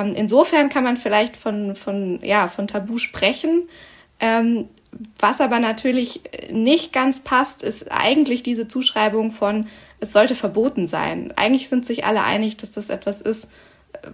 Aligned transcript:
ähm, 0.00 0.14
insofern 0.14 0.68
kann 0.68 0.84
man 0.84 0.96
vielleicht 0.96 1.36
von, 1.36 1.74
von, 1.74 2.20
ja, 2.22 2.48
von 2.48 2.66
Tabu 2.66 2.98
sprechen. 2.98 3.68
Ähm, 4.18 4.68
was 5.18 5.40
aber 5.40 5.60
natürlich 5.60 6.22
nicht 6.50 6.92
ganz 6.92 7.20
passt, 7.20 7.62
ist 7.62 7.90
eigentlich 7.90 8.42
diese 8.42 8.66
Zuschreibung 8.68 9.30
von, 9.30 9.68
es 10.00 10.12
sollte 10.12 10.34
verboten 10.34 10.86
sein. 10.86 11.32
Eigentlich 11.36 11.68
sind 11.68 11.86
sich 11.86 12.04
alle 12.04 12.22
einig, 12.22 12.56
dass 12.56 12.72
das 12.72 12.90
etwas 12.90 13.20
ist, 13.20 13.48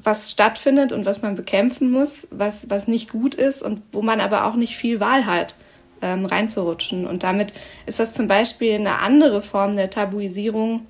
was 0.02 0.30
stattfindet 0.30 0.92
und 0.92 1.06
was 1.06 1.22
man 1.22 1.36
bekämpfen 1.36 1.90
muss, 1.90 2.28
was, 2.30 2.68
was 2.70 2.88
nicht 2.88 3.10
gut 3.10 3.34
ist 3.34 3.62
und 3.62 3.82
wo 3.92 4.02
man 4.02 4.20
aber 4.20 4.46
auch 4.46 4.56
nicht 4.56 4.76
viel 4.76 5.00
Wahl 5.00 5.26
hat, 5.26 5.54
ähm, 6.02 6.26
reinzurutschen. 6.26 7.06
Und 7.06 7.22
damit 7.22 7.54
ist 7.86 7.98
das 7.98 8.14
zum 8.14 8.28
Beispiel 8.28 8.74
eine 8.74 8.98
andere 8.98 9.42
Form 9.42 9.76
der 9.76 9.90
Tabuisierung, 9.90 10.86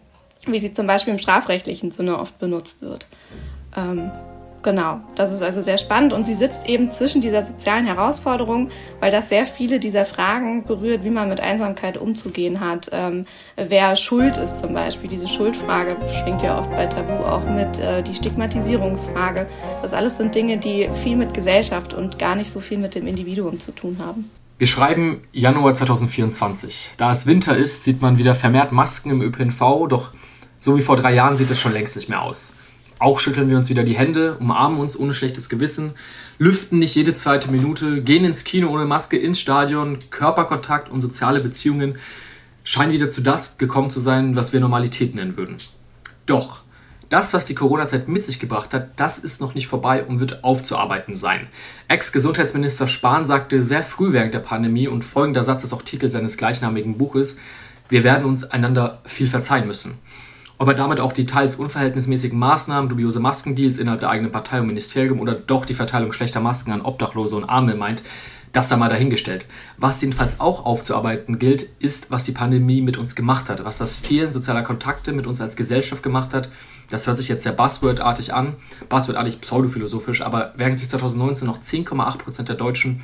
wie 0.47 0.59
sie 0.59 0.73
zum 0.73 0.87
Beispiel 0.87 1.13
im 1.13 1.19
strafrechtlichen 1.19 1.91
Sinne 1.91 2.19
oft 2.19 2.39
benutzt 2.39 2.81
wird. 2.81 3.07
Ähm, 3.77 4.11
Genau, 4.67 4.98
das 5.14 5.30
ist 5.30 5.43
also 5.43 5.62
sehr 5.62 5.79
spannend 5.79 6.12
und 6.12 6.27
sie 6.27 6.35
sitzt 6.35 6.67
eben 6.67 6.90
zwischen 6.90 7.21
dieser 7.21 7.45
sozialen 7.45 7.86
Herausforderung, 7.86 8.71
weil 8.99 9.13
das 9.13 9.29
sehr 9.29 9.46
viele 9.46 9.79
dieser 9.79 10.04
Fragen 10.04 10.64
berührt, 10.64 11.04
wie 11.04 11.11
man 11.11 11.29
mit 11.29 11.40
Einsamkeit 11.40 11.96
umzugehen 11.96 12.59
hat, 12.59 12.90
ähm, 12.90 13.26
wer 13.54 13.95
schuld 13.95 14.37
ist 14.37 14.59
zum 14.59 14.75
Beispiel. 14.75 15.09
Diese 15.09 15.29
Schuldfrage 15.29 15.96
schwingt 16.11 16.43
ja 16.43 16.59
oft 16.59 16.68
bei 16.73 16.87
Tabu 16.87 17.13
auch 17.13 17.49
mit, 17.49 17.79
äh, 17.79 18.03
die 18.03 18.13
Stigmatisierungsfrage. 18.13 19.46
Das 19.82 19.95
alles 19.95 20.17
sind 20.17 20.35
Dinge, 20.35 20.59
die 20.59 20.90
viel 20.93 21.14
mit 21.14 21.32
Gesellschaft 21.32 21.95
und 21.95 22.18
gar 22.18 22.35
nicht 22.35 22.51
so 22.51 22.59
viel 22.59 22.79
mit 22.79 22.96
dem 22.96 23.07
Individuum 23.07 23.61
zu 23.61 23.71
tun 23.71 23.98
haben. 24.04 24.29
Wir 24.59 24.67
schreiben 24.67 25.23
Januar 25.31 25.75
2024. 25.75 26.95
Da 26.96 27.12
es 27.12 27.29
Winter 27.29 27.57
ist, 27.57 27.85
sieht 27.85 28.03
man 28.03 28.18
wieder 28.18 28.35
vermehrt 28.35 28.73
Masken 28.73 29.11
im 29.11 29.23
ÖPNV, 29.23 29.87
doch 29.89 30.11
so 30.59 30.76
wie 30.76 30.82
vor 30.82 30.96
drei 30.96 31.14
Jahren 31.14 31.37
sieht 31.37 31.53
es 31.53 31.61
schon 31.61 31.73
längst 31.73 31.95
nicht 31.95 32.09
mehr 32.09 32.23
aus. 32.23 32.53
Auch 32.98 33.19
schütteln 33.19 33.50
wir 33.50 33.59
uns 33.59 33.69
wieder 33.69 33.84
die 33.84 33.97
Hände, 33.97 34.36
umarmen 34.41 34.78
uns 34.78 34.98
ohne 34.98 35.12
schlechtes 35.12 35.50
Gewissen, 35.50 35.92
lüften 36.39 36.78
nicht 36.78 36.95
jede 36.95 37.12
zweite 37.12 37.50
Minute, 37.50 38.03
gehen 38.03 38.25
ins 38.25 38.45
Kino 38.45 38.70
ohne 38.70 38.87
Maske, 38.87 39.19
ins 39.19 39.39
Stadion, 39.39 39.98
Körperkontakt 40.11 40.89
und 40.89 41.03
soziale 41.03 41.41
Beziehungen 41.41 41.98
scheinen 42.65 42.93
wieder 42.93 43.11
zu 43.11 43.20
das 43.20 43.59
gekommen 43.59 43.91
zu 43.91 44.01
sein, 44.01 44.35
was 44.35 44.53
wir 44.55 44.61
Normalität 44.61 45.15
nennen 45.15 45.37
würden. 45.37 45.59
Doch, 46.25 46.62
das, 47.11 47.35
was 47.35 47.45
die 47.45 47.55
Corona-Zeit 47.55 48.09
mit 48.09 48.25
sich 48.25 48.41
gebracht 48.41 48.73
hat, 48.73 48.98
das 48.98 49.19
ist 49.19 49.41
noch 49.41 49.55
nicht 49.55 49.69
vorbei 49.69 50.03
und 50.03 50.19
wird 50.19 50.42
aufzuarbeiten 50.42 51.15
sein. 51.15 51.47
Ex-Gesundheitsminister 51.89 52.89
Spahn 52.89 53.27
sagte 53.27 53.63
sehr 53.63 53.83
früh 53.83 54.13
während 54.13 54.35
der 54.35 54.41
Pandemie 54.41 54.89
und 54.89 55.05
folgender 55.05 55.45
Satz 55.45 55.63
ist 55.65 55.75
auch 55.75 55.83
Titel 55.83 56.11
seines 56.11 56.39
gleichnamigen 56.39 56.97
Buches, 56.97 57.37
wir 57.89 58.03
werden 58.03 58.25
uns 58.25 58.42
einander 58.42 59.01
viel 59.05 59.29
verzeihen 59.29 59.67
müssen 59.69 59.98
ob 60.59 60.69
er 60.69 60.75
damit 60.75 61.01
auch 61.01 61.12
die 61.12 61.27
teils 61.27 61.57
unverhältnismäßigen 61.57 62.39
Maßnahmen, 62.39 62.89
dubiose 62.89 63.21
Maskendeals 63.21 63.79
innerhalb 63.79 64.01
der 64.01 64.11
eigenen 64.11 64.33
Partei 64.33 64.61
und 64.61 64.67
Ministerium 64.67 65.21
oder 65.21 65.35
doch 65.35 65.65
die 65.67 65.75
Verteilung 65.75 66.13
schlechter 66.13 66.41
Masken 66.41 66.73
an 66.73 66.83
Obdachlose 66.83 67.37
und 67.37 67.45
Arme 67.45 67.75
meint, 67.75 68.03
das 68.53 68.71
da 68.71 68.79
mal 68.79 68.89
dahingestellt. 68.89 69.45
Was 69.77 70.01
jedenfalls 70.01 70.41
auch 70.41 70.65
aufzuarbeiten 70.65 71.39
gilt, 71.39 71.69
ist, 71.79 72.11
was 72.11 72.25
die 72.25 72.33
Pandemie 72.33 72.81
mit 72.81 72.97
uns 72.97 73.15
gemacht 73.15 73.51
hat, 73.51 73.67
was 73.67 73.77
das 73.77 73.97
Fehlen 73.97 74.33
sozialer 74.33 74.63
Kontakte 74.63 75.13
mit 75.13 75.27
uns 75.27 75.43
als 75.43 75.57
Gesellschaft 75.57 76.03
gemacht 76.03 76.33
hat. 76.33 76.48
Das 76.89 77.07
hört 77.07 77.19
sich 77.19 77.29
jetzt 77.29 77.43
sehr 77.43 77.53
buzzwordartig 77.53 78.33
an, 78.33 78.55
buzzwordartig 78.89 79.43
pseudophilosophisch, 79.43 80.23
aber 80.23 80.55
während 80.57 80.79
sich 80.79 80.89
2019 80.89 81.47
noch 81.47 81.59
10,8% 81.59 82.45
der 82.45 82.57
Deutschen 82.57 83.03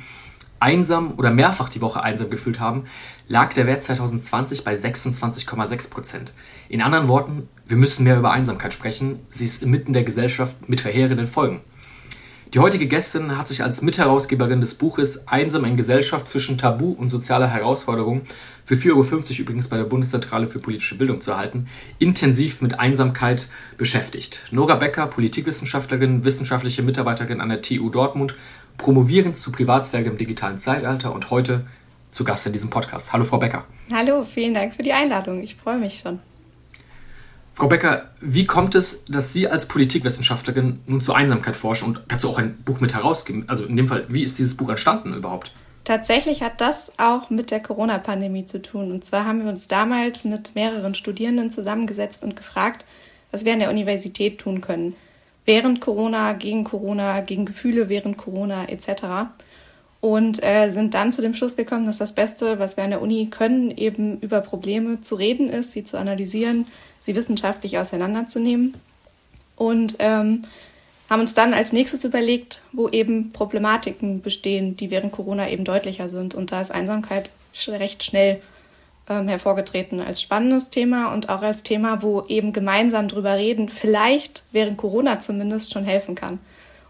einsam 0.63 1.15
oder 1.17 1.29
mehrfach 1.29 1.67
die 1.67 1.81
Woche 1.81 2.01
einsam 2.01 2.29
gefühlt 2.29 2.61
haben, 2.61 2.85
lag 3.27 3.53
der 3.53 3.67
Wert 3.67 3.83
2020 3.83 4.63
bei 4.63 4.73
26,6 4.73 5.89
Prozent. 5.89 6.33
In 6.69 6.81
anderen 6.81 7.09
Worten, 7.09 7.49
wir 7.67 7.75
müssen 7.75 8.05
mehr 8.05 8.17
über 8.17 8.31
Einsamkeit 8.31 8.73
sprechen. 8.73 9.19
Sie 9.29 9.43
ist 9.43 9.61
inmitten 9.61 9.91
der 9.91 10.03
Gesellschaft 10.03 10.69
mit 10.69 10.79
verheerenden 10.79 11.27
Folgen. 11.27 11.61
Die 12.53 12.59
heutige 12.59 12.85
Gästin 12.85 13.35
hat 13.35 13.47
sich 13.47 13.63
als 13.63 13.81
Mitherausgeberin 13.81 14.61
des 14.61 14.75
Buches 14.75 15.27
Einsam 15.27 15.65
in 15.65 15.75
Gesellschaft 15.75 16.27
zwischen 16.27 16.59
Tabu 16.59 16.91
und 16.91 17.09
sozialer 17.09 17.47
Herausforderung 17.47 18.21
für 18.63 18.75
4,50 18.75 18.91
Euro 18.91 19.41
übrigens 19.41 19.67
bei 19.69 19.77
der 19.77 19.85
Bundeszentrale 19.85 20.45
für 20.45 20.59
politische 20.59 20.95
Bildung 20.95 21.19
zu 21.19 21.31
erhalten, 21.31 21.65
intensiv 21.97 22.61
mit 22.61 22.79
Einsamkeit 22.79 23.47
beschäftigt. 23.77 24.43
Nora 24.51 24.75
Becker, 24.75 25.07
Politikwissenschaftlerin, 25.07 26.25
wissenschaftliche 26.25 26.83
Mitarbeiterin 26.83 27.41
an 27.41 27.49
der 27.49 27.63
TU 27.63 27.89
Dortmund, 27.89 28.35
promovierend 28.77 29.35
zu 29.35 29.51
Privatsphäre 29.51 30.05
im 30.05 30.17
digitalen 30.17 30.57
Zeitalter 30.57 31.13
und 31.13 31.29
heute 31.29 31.65
zu 32.09 32.23
Gast 32.23 32.45
in 32.45 32.53
diesem 32.53 32.69
Podcast. 32.69 33.13
Hallo 33.13 33.23
Frau 33.23 33.37
Becker. 33.37 33.65
Hallo, 33.91 34.23
vielen 34.23 34.53
Dank 34.53 34.75
für 34.75 34.83
die 34.83 34.93
Einladung. 34.93 35.41
Ich 35.41 35.55
freue 35.55 35.77
mich 35.77 35.99
schon. 35.99 36.19
Frau 37.55 37.67
Becker, 37.67 38.09
wie 38.19 38.45
kommt 38.45 38.73
es, 38.73 39.05
dass 39.05 39.31
Sie 39.31 39.47
als 39.47 39.67
Politikwissenschaftlerin 39.67 40.79
nun 40.87 41.01
zur 41.01 41.15
Einsamkeit 41.15 41.55
forschen 41.55 41.89
und 41.89 42.01
dazu 42.07 42.29
auch 42.29 42.39
ein 42.39 42.57
Buch 42.63 42.79
mit 42.79 42.95
herausgeben? 42.95 43.45
Also 43.47 43.65
in 43.65 43.77
dem 43.77 43.87
Fall, 43.87 44.05
wie 44.09 44.23
ist 44.23 44.39
dieses 44.39 44.57
Buch 44.57 44.69
entstanden 44.69 45.13
überhaupt? 45.13 45.51
Tatsächlich 45.83 46.41
hat 46.41 46.61
das 46.61 46.91
auch 46.97 47.29
mit 47.29 47.51
der 47.51 47.59
Corona-Pandemie 47.59 48.45
zu 48.45 48.61
tun. 48.61 48.91
Und 48.91 49.05
zwar 49.05 49.25
haben 49.25 49.43
wir 49.43 49.49
uns 49.49 49.67
damals 49.67 50.23
mit 50.23 50.55
mehreren 50.55 50.95
Studierenden 50.95 51.51
zusammengesetzt 51.51 52.23
und 52.23 52.35
gefragt, 52.35 52.85
was 53.31 53.45
wir 53.45 53.53
an 53.53 53.59
der 53.59 53.69
Universität 53.69 54.39
tun 54.39 54.61
können. 54.61 54.95
Während 55.45 55.81
Corona, 55.81 56.33
gegen 56.33 56.63
Corona, 56.63 57.21
gegen 57.21 57.45
Gefühle 57.45 57.89
während 57.89 58.17
Corona 58.17 58.69
etc 58.69 59.27
und 60.03 60.43
äh, 60.43 60.69
sind 60.69 60.95
dann 60.95 61.13
zu 61.13 61.21
dem 61.21 61.33
Schluss 61.33 61.55
gekommen, 61.55 61.85
dass 61.85 61.97
das 61.97 62.11
Beste, 62.11 62.59
was 62.59 62.75
wir 62.75 62.83
an 62.83 62.89
der 62.89 63.01
Uni 63.01 63.29
können, 63.31 63.71
eben 63.71 64.19
über 64.19 64.41
Probleme 64.41 64.99
zu 64.99 65.15
reden 65.15 65.49
ist, 65.49 65.71
sie 65.71 65.85
zu 65.85 65.97
analysieren, 65.97 66.65
sie 66.99 67.15
wissenschaftlich 67.15 67.77
auseinanderzunehmen. 67.77 68.73
Und 69.55 69.95
ähm, 69.99 70.43
haben 71.09 71.21
uns 71.21 71.35
dann 71.35 71.53
als 71.53 71.71
nächstes 71.71 72.03
überlegt, 72.03 72.61
wo 72.73 72.89
eben 72.89 73.31
Problematiken 73.31 74.21
bestehen, 74.21 74.75
die 74.75 74.91
während 74.91 75.13
Corona 75.13 75.49
eben 75.49 75.63
deutlicher 75.63 76.09
sind. 76.09 76.35
Und 76.35 76.51
da 76.51 76.59
ist 76.59 76.71
Einsamkeit 76.71 77.31
recht 77.69 78.03
schnell 78.03 78.41
ähm, 79.09 79.27
hervorgetreten 79.27 80.01
als 80.01 80.21
spannendes 80.21 80.69
Thema 80.69 81.13
und 81.13 81.29
auch 81.29 81.41
als 81.41 81.63
Thema, 81.63 82.01
wo 82.01 82.23
eben 82.27 82.53
gemeinsam 82.53 83.07
drüber 83.07 83.37
reden, 83.37 83.69
vielleicht 83.69 84.43
während 84.51 84.77
Corona 84.77 85.19
zumindest 85.19 85.73
schon 85.73 85.83
helfen 85.83 86.15
kann 86.15 86.39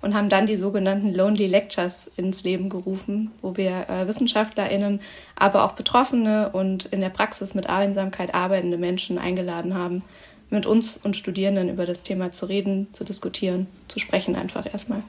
und 0.04 0.14
haben 0.14 0.30
dann 0.30 0.46
die 0.46 0.58
sogenannten 0.58 1.14
Lonely 1.14 1.48
Lectures 1.48 2.12
ins 2.18 2.44
Leben 2.44 2.70
gerufen, 2.70 3.32
wo 3.42 3.56
wir 3.56 3.90
äh, 3.90 4.08
WissenschaftlerInnen, 4.08 5.00
aber 5.36 5.64
auch 5.64 5.72
Betroffene 5.72 6.50
und 6.50 6.86
in 6.86 7.00
der 7.00 7.10
Praxis 7.10 7.56
mit 7.56 7.70
Einsamkeit 7.70 8.36
arbeitende 8.36 8.78
Menschen 8.78 9.18
eingeladen 9.18 9.74
haben, 9.74 10.04
mit 10.50 10.66
uns 10.66 11.00
und 11.04 11.16
Studierenden 11.16 11.70
über 11.70 11.86
das 11.86 12.04
Thema 12.04 12.32
zu 12.32 12.46
reden, 12.46 12.90
zu 12.94 13.06
diskutieren, 13.06 13.66
zu 13.88 14.00
sprechen 14.00 14.36
einfach 14.36 14.72
erstmal. 14.72 15.04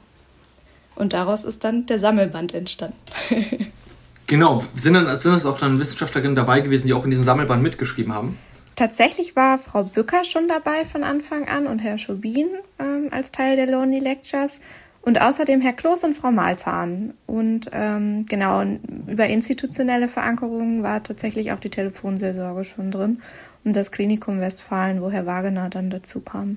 Und 0.94 1.12
daraus 1.12 1.44
ist 1.44 1.64
dann 1.64 1.86
der 1.86 1.98
Sammelband 1.98 2.54
entstanden. 2.54 2.96
genau. 4.26 4.64
Sind, 4.74 4.94
dann, 4.94 5.06
sind 5.18 5.32
das 5.32 5.46
auch 5.46 5.58
dann 5.58 5.78
Wissenschaftlerinnen 5.78 6.34
dabei 6.34 6.60
gewesen, 6.60 6.86
die 6.86 6.94
auch 6.94 7.04
in 7.04 7.10
diesem 7.10 7.24
Sammelband 7.24 7.62
mitgeschrieben 7.62 8.12
haben? 8.12 8.38
Tatsächlich 8.76 9.36
war 9.36 9.58
Frau 9.58 9.84
Bücker 9.84 10.24
schon 10.24 10.48
dabei 10.48 10.84
von 10.84 11.04
Anfang 11.04 11.46
an 11.46 11.66
und 11.66 11.78
Herr 11.78 11.96
Schubin 11.96 12.48
ähm, 12.80 13.08
als 13.12 13.30
Teil 13.30 13.56
der 13.56 13.66
Lonely 13.66 14.00
Lectures. 14.00 14.60
Und 15.00 15.20
außerdem 15.20 15.60
Herr 15.60 15.74
Kloß 15.74 16.04
und 16.04 16.14
Frau 16.14 16.32
Malzahn. 16.32 17.12
Und 17.26 17.70
ähm, 17.72 18.24
genau, 18.26 18.64
über 19.06 19.26
institutionelle 19.26 20.08
Verankerungen 20.08 20.82
war 20.82 21.02
tatsächlich 21.02 21.52
auch 21.52 21.60
die 21.60 21.68
Telefonseelsorge 21.68 22.64
schon 22.64 22.90
drin 22.90 23.20
und 23.64 23.76
das 23.76 23.92
Klinikum 23.92 24.40
Westfalen, 24.40 25.02
wo 25.02 25.10
Herr 25.10 25.26
Wagener 25.26 25.68
dann 25.68 25.90
dazu 25.90 26.20
kam. 26.20 26.56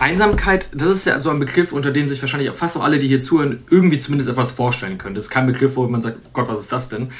Einsamkeit, 0.00 0.68
das 0.72 0.88
ist 0.90 1.06
ja 1.06 1.18
so 1.18 1.30
ein 1.30 1.40
Begriff, 1.40 1.72
unter 1.72 1.90
dem 1.90 2.08
sich 2.08 2.20
wahrscheinlich 2.20 2.50
fast 2.52 2.76
auch 2.76 2.84
alle, 2.84 2.98
die 2.98 3.08
hier 3.08 3.20
zuhören, 3.20 3.64
irgendwie 3.68 3.98
zumindest 3.98 4.30
etwas 4.30 4.52
vorstellen 4.52 4.96
können. 4.96 5.14
Das 5.14 5.24
ist 5.24 5.30
kein 5.30 5.46
Begriff, 5.46 5.76
wo 5.76 5.86
man 5.88 6.02
sagt, 6.02 6.32
Gott, 6.32 6.48
was 6.48 6.60
ist 6.60 6.72
das 6.72 6.88
denn? 6.88 7.10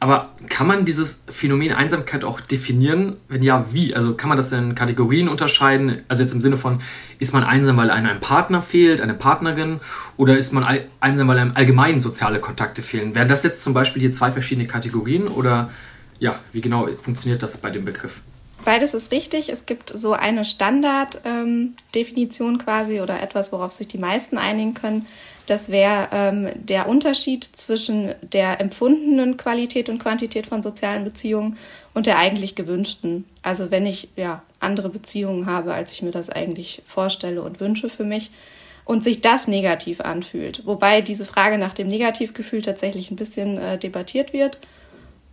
Aber 0.00 0.30
kann 0.48 0.66
man 0.66 0.84
dieses 0.84 1.22
Phänomen 1.28 1.72
Einsamkeit 1.72 2.24
auch 2.24 2.40
definieren? 2.40 3.16
Wenn 3.28 3.42
ja, 3.42 3.66
wie? 3.72 3.94
Also 3.94 4.14
kann 4.14 4.28
man 4.28 4.36
das 4.36 4.52
in 4.52 4.74
Kategorien 4.74 5.28
unterscheiden? 5.28 6.02
Also 6.08 6.22
jetzt 6.22 6.32
im 6.32 6.40
Sinne 6.40 6.56
von, 6.56 6.80
ist 7.18 7.32
man 7.32 7.44
einsam, 7.44 7.76
weil 7.76 7.90
einem 7.90 8.08
ein 8.08 8.20
Partner 8.20 8.62
fehlt, 8.62 9.00
eine 9.00 9.14
Partnerin? 9.14 9.80
Oder 10.16 10.36
ist 10.36 10.52
man 10.52 10.66
einsam, 11.00 11.28
weil 11.28 11.38
einem 11.38 11.52
allgemein 11.54 12.00
soziale 12.00 12.40
Kontakte 12.40 12.82
fehlen? 12.82 13.14
Wären 13.14 13.28
das 13.28 13.42
jetzt 13.42 13.62
zum 13.62 13.74
Beispiel 13.74 14.00
hier 14.00 14.12
zwei 14.12 14.30
verschiedene 14.30 14.66
Kategorien? 14.66 15.28
Oder 15.28 15.70
ja, 16.18 16.38
wie 16.52 16.60
genau 16.60 16.88
funktioniert 17.00 17.42
das 17.42 17.56
bei 17.58 17.70
dem 17.70 17.84
Begriff? 17.84 18.20
Beides 18.64 18.94
ist 18.94 19.12
richtig. 19.12 19.50
Es 19.50 19.66
gibt 19.66 19.90
so 19.90 20.12
eine 20.12 20.44
Standarddefinition 20.44 22.54
ähm, 22.54 22.58
quasi 22.58 23.00
oder 23.00 23.22
etwas, 23.22 23.52
worauf 23.52 23.72
sich 23.72 23.86
die 23.88 23.98
meisten 23.98 24.38
einigen 24.38 24.74
können. 24.74 25.06
Das 25.46 25.68
wäre 25.68 26.08
ähm, 26.10 26.48
der 26.54 26.88
Unterschied 26.88 27.44
zwischen 27.44 28.14
der 28.22 28.62
empfundenen 28.62 29.36
Qualität 29.36 29.90
und 29.90 29.98
Quantität 29.98 30.46
von 30.46 30.62
sozialen 30.62 31.04
Beziehungen 31.04 31.58
und 31.92 32.06
der 32.06 32.16
eigentlich 32.16 32.54
gewünschten. 32.54 33.26
Also 33.42 33.70
wenn 33.70 33.84
ich 33.84 34.08
ja 34.16 34.42
andere 34.60 34.88
Beziehungen 34.88 35.44
habe, 35.44 35.74
als 35.74 35.92
ich 35.92 36.00
mir 36.00 36.12
das 36.12 36.30
eigentlich 36.30 36.80
vorstelle 36.86 37.42
und 37.42 37.60
wünsche 37.60 37.90
für 37.90 38.04
mich 38.04 38.30
und 38.86 39.04
sich 39.04 39.20
das 39.20 39.46
negativ 39.46 40.00
anfühlt. 40.00 40.66
Wobei 40.66 41.02
diese 41.02 41.26
Frage 41.26 41.58
nach 41.58 41.74
dem 41.74 41.88
Negativgefühl 41.88 42.62
tatsächlich 42.62 43.10
ein 43.10 43.16
bisschen 43.16 43.58
äh, 43.58 43.76
debattiert 43.76 44.32
wird. 44.32 44.58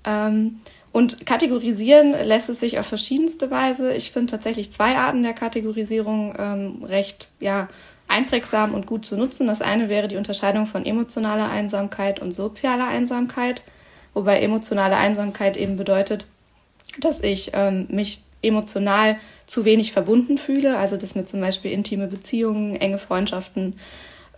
Ähm, 0.03 0.59
und 0.91 1.25
kategorisieren 1.25 2.11
lässt 2.11 2.49
es 2.49 2.59
sich 2.59 2.77
auf 2.77 2.85
verschiedenste 2.85 3.49
Weise. 3.49 3.93
Ich 3.93 4.11
finde 4.11 4.31
tatsächlich 4.31 4.71
zwei 4.71 4.97
Arten 4.97 5.23
der 5.23 5.33
Kategorisierung 5.33 6.35
ähm, 6.37 6.83
recht 6.83 7.29
ja, 7.39 7.69
einprägsam 8.09 8.73
und 8.73 8.87
gut 8.87 9.05
zu 9.05 9.15
nutzen. 9.15 9.47
Das 9.47 9.61
eine 9.61 9.87
wäre 9.87 10.09
die 10.09 10.17
Unterscheidung 10.17 10.65
von 10.65 10.85
emotionaler 10.85 11.49
Einsamkeit 11.49 12.19
und 12.19 12.33
sozialer 12.33 12.87
Einsamkeit, 12.87 13.61
wobei 14.13 14.39
emotionale 14.41 14.97
Einsamkeit 14.97 15.55
eben 15.55 15.77
bedeutet, 15.77 16.25
dass 16.99 17.21
ich 17.21 17.51
ähm, 17.53 17.87
mich 17.89 18.23
emotional 18.41 19.17
zu 19.45 19.63
wenig 19.63 19.93
verbunden 19.93 20.37
fühle, 20.37 20.77
also 20.77 20.97
dass 20.97 21.15
mir 21.15 21.25
zum 21.25 21.39
Beispiel 21.39 21.71
intime 21.71 22.07
Beziehungen, 22.07 22.75
enge 22.75 22.97
Freundschaften, 22.97 23.75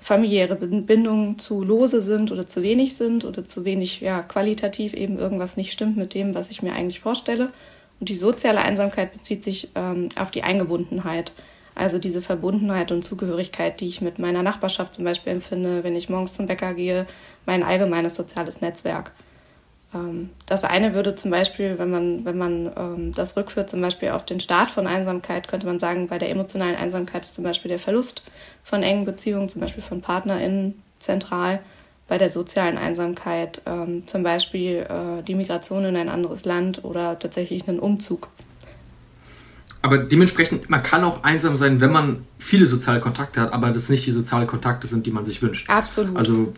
familiäre 0.04 0.56
Bindungen 0.56 1.40
zu 1.40 1.64
lose 1.64 2.02
sind 2.02 2.32
oder 2.34 2.46
zu 2.46 2.62
wenig 2.62 2.96
sind 2.96 3.24
oder 3.24 3.46
zu 3.46 3.64
wenig 3.64 4.02
ja, 4.02 4.22
qualitativ 4.22 4.94
eben 4.94 5.18
irgendwas 5.18 5.56
nicht 5.56 5.72
stimmt 5.72 5.96
mit 5.96 6.14
dem, 6.14 6.36
was 6.36 6.52
ich 6.52 6.62
mir 6.62 6.74
eigentlich 6.74 7.00
vorstelle. 7.00 7.52
Und 8.02 8.10
die 8.10 8.16
soziale 8.16 8.62
Einsamkeit 8.62 9.14
bezieht 9.14 9.46
sich 9.46 9.70
ähm, 9.76 10.10
auf 10.18 10.30
die 10.30 10.44
Eingebundenheit. 10.44 11.32
Also 11.74 12.00
diese 12.00 12.22
Verbundenheit 12.22 12.92
und 12.92 13.06
Zugehörigkeit, 13.06 13.80
die 13.80 13.88
ich 13.88 14.02
mit 14.02 14.20
meiner 14.20 14.44
Nachbarschaft 14.44 14.94
zum 14.94 15.06
Beispiel 15.06 15.32
empfinde, 15.32 15.86
wenn 15.86 15.96
ich 15.96 16.10
morgens 16.10 16.34
zum 16.34 16.48
Bäcker 16.48 16.74
gehe, 16.74 17.08
mein 17.46 17.64
allgemeines 17.64 18.16
soziales 18.16 18.60
Netzwerk. 18.60 19.14
Ähm, 19.94 20.30
das 20.46 20.64
eine 20.64 20.96
würde 20.96 21.16
zum 21.16 21.32
Beispiel, 21.32 21.78
wenn 21.78 21.92
man, 21.92 22.26
wenn 22.26 22.38
man 22.38 22.72
ähm, 22.76 23.12
das 23.14 23.36
rückführt, 23.38 23.70
zum 23.70 23.82
Beispiel 23.82 24.10
auf 24.10 24.26
den 24.26 24.40
Start 24.40 24.72
von 24.72 24.88
Einsamkeit, 24.88 25.48
könnte 25.48 25.68
man 25.68 25.80
sagen, 25.80 26.08
bei 26.08 26.18
der 26.18 26.30
emotionalen 26.30 26.76
Einsamkeit 26.76 27.24
ist 27.24 27.36
zum 27.36 27.44
Beispiel 27.44 27.70
der 27.70 27.80
Verlust 27.80 28.24
von 28.64 28.84
engen 28.84 29.06
Beziehungen, 29.06 29.50
zum 29.50 29.62
Beispiel 29.62 29.84
von 29.84 30.02
PartnerInnen 30.02 30.82
zentral. 31.00 31.60
Bei 32.08 32.18
der 32.18 32.30
sozialen 32.30 32.78
Einsamkeit 32.78 33.62
ähm, 33.66 34.04
zum 34.08 34.24
Beispiel 34.24 34.86
äh, 34.90 35.24
die 35.24 35.36
Migration 35.36 35.86
in 35.86 35.96
ein 35.96 36.10
anderes 36.10 36.44
Land 36.44 36.84
oder 36.84 37.18
tatsächlich 37.18 37.68
einen 37.68 37.80
Umzug. 37.80 38.28
Aber 39.82 39.98
dementsprechend, 39.98 40.70
man 40.70 40.82
kann 40.82 41.04
auch 41.04 41.24
einsam 41.24 41.58
sein, 41.58 41.82
wenn 41.82 41.92
man 41.92 42.26
viele 42.40 42.68
soziale 42.68 43.02
Kontakte 43.02 43.42
hat, 43.42 43.52
aber 43.52 43.70
das 43.72 43.90
nicht 43.90 44.06
die 44.06 44.12
sozialen 44.12 44.48
Kontakte 44.48 44.88
sind, 44.88 45.06
die 45.06 45.12
man 45.12 45.26
sich 45.26 45.42
wünscht. 45.42 45.70
Absolut. 45.70 46.16
Also, 46.16 46.54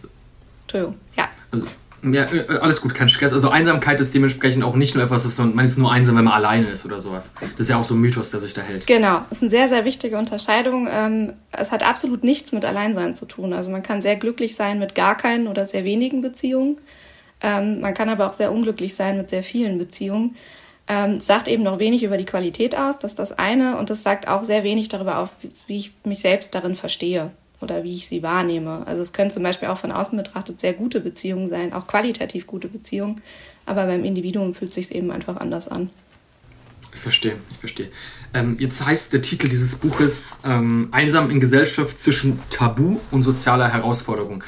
Entschuldigung, 0.62 0.96
ja. 1.16 1.28
Also, 1.52 1.66
ja, 2.04 2.24
äh, 2.32 2.60
alles 2.62 2.82
gut, 2.82 2.94
kein 2.94 3.10
Stress. 3.10 3.34
Also 3.34 3.50
Einsamkeit 3.50 4.00
ist 4.00 4.14
dementsprechend 4.14 4.64
auch 4.64 4.76
nicht 4.76 4.96
nur 4.96 5.04
etwas, 5.04 5.26
was 5.26 5.38
man, 5.38 5.56
man 5.56 5.66
ist 5.66 5.78
nur 5.78 5.92
einsam, 5.92 6.16
wenn 6.18 6.26
man 6.26 6.34
alleine 6.34 6.68
ist 6.68 6.86
oder 6.86 7.00
sowas. 7.00 7.32
Das 7.40 7.62
ist 7.62 7.70
ja 7.70 7.78
auch 7.78 7.84
so 7.84 7.96
ein 7.96 8.00
Mythos, 8.00 8.32
der 8.32 8.40
sich 8.40 8.54
da 8.54 8.62
hält. 8.62 8.88
Genau, 8.88 9.22
das 9.30 9.40
ist 9.40 9.44
eine 9.44 9.52
sehr, 9.52 9.68
sehr 9.68 9.86
wichtige 9.86 10.18
Unterscheidung. 10.18 10.88
Ähm, 10.92 11.34
es 11.52 11.72
hat 11.72 11.84
absolut 11.84 12.24
nichts 12.24 12.52
mit 12.52 12.66
Alleinsein 12.66 13.16
zu 13.16 13.26
tun. 13.26 13.54
Also 13.54 13.72
man 13.72 13.84
kann 13.84 14.02
sehr 14.02 14.16
glücklich 14.16 14.56
sein 14.56 14.80
mit 14.80 14.96
gar 14.96 15.16
keinen 15.16 15.48
oder 15.48 15.66
sehr 15.66 15.84
wenigen 15.84 16.22
Beziehungen. 16.22 16.78
Ähm, 17.42 17.82
man 17.82 17.94
kann 17.94 18.10
aber 18.10 18.28
auch 18.28 18.34
sehr 18.34 18.52
unglücklich 18.52 18.96
sein 18.96 19.18
mit 19.18 19.30
sehr 19.30 19.44
vielen 19.44 19.78
Beziehungen. 19.78 20.36
Ähm, 20.88 21.20
sagt 21.20 21.48
eben 21.48 21.64
noch 21.64 21.80
wenig 21.80 22.04
über 22.04 22.18
die 22.18 22.26
Qualität 22.26 22.78
aus, 22.78 23.00
das 23.00 23.12
ist 23.12 23.20
das 23.20 23.32
eine. 23.32 23.78
Und 23.78 23.90
das 23.90 24.04
sagt 24.04 24.28
auch 24.28 24.44
sehr 24.44 24.64
wenig 24.64 24.90
darüber 24.90 25.18
auf, 25.18 25.30
wie 25.68 25.78
ich 25.78 25.92
mich 26.04 26.20
selbst 26.20 26.54
darin 26.54 26.76
verstehe 26.76 27.32
oder 27.62 27.84
wie 27.84 27.94
ich 27.94 28.08
sie 28.08 28.24
wahrnehme. 28.24 28.86
Also 28.86 29.02
es 29.02 29.14
können 29.14 29.32
zum 29.32 29.44
Beispiel 29.44 29.70
auch 29.70 29.78
von 29.78 29.92
außen 29.92 30.18
betrachtet 30.18 30.60
sehr 30.60 30.74
gute 30.74 31.00
Beziehungen 31.00 31.50
sein, 31.50 31.74
auch 31.74 31.88
qualitativ 31.88 32.48
gute 32.48 32.68
Beziehungen, 32.68 33.22
aber 33.66 33.86
beim 33.86 34.04
Individuum 34.04 34.54
fühlt 34.54 34.74
sich 34.74 34.94
eben 34.94 35.12
einfach 35.12 35.38
anders 35.38 35.68
an. 35.68 35.90
Ich 36.94 37.02
verstehe, 37.02 37.36
ich 37.52 37.58
verstehe. 37.58 37.90
Ähm, 38.34 38.56
jetzt 38.60 38.86
heißt 38.86 39.12
der 39.12 39.22
Titel 39.22 39.50
dieses 39.50 39.76
Buches 39.76 40.38
ähm, 40.46 40.88
Einsam 40.92 41.30
in 41.30 41.40
Gesellschaft 41.40 42.00
zwischen 42.00 42.40
Tabu 42.50 43.00
und 43.12 43.24
sozialer 43.24 43.72
Herausforderung. 43.72 44.44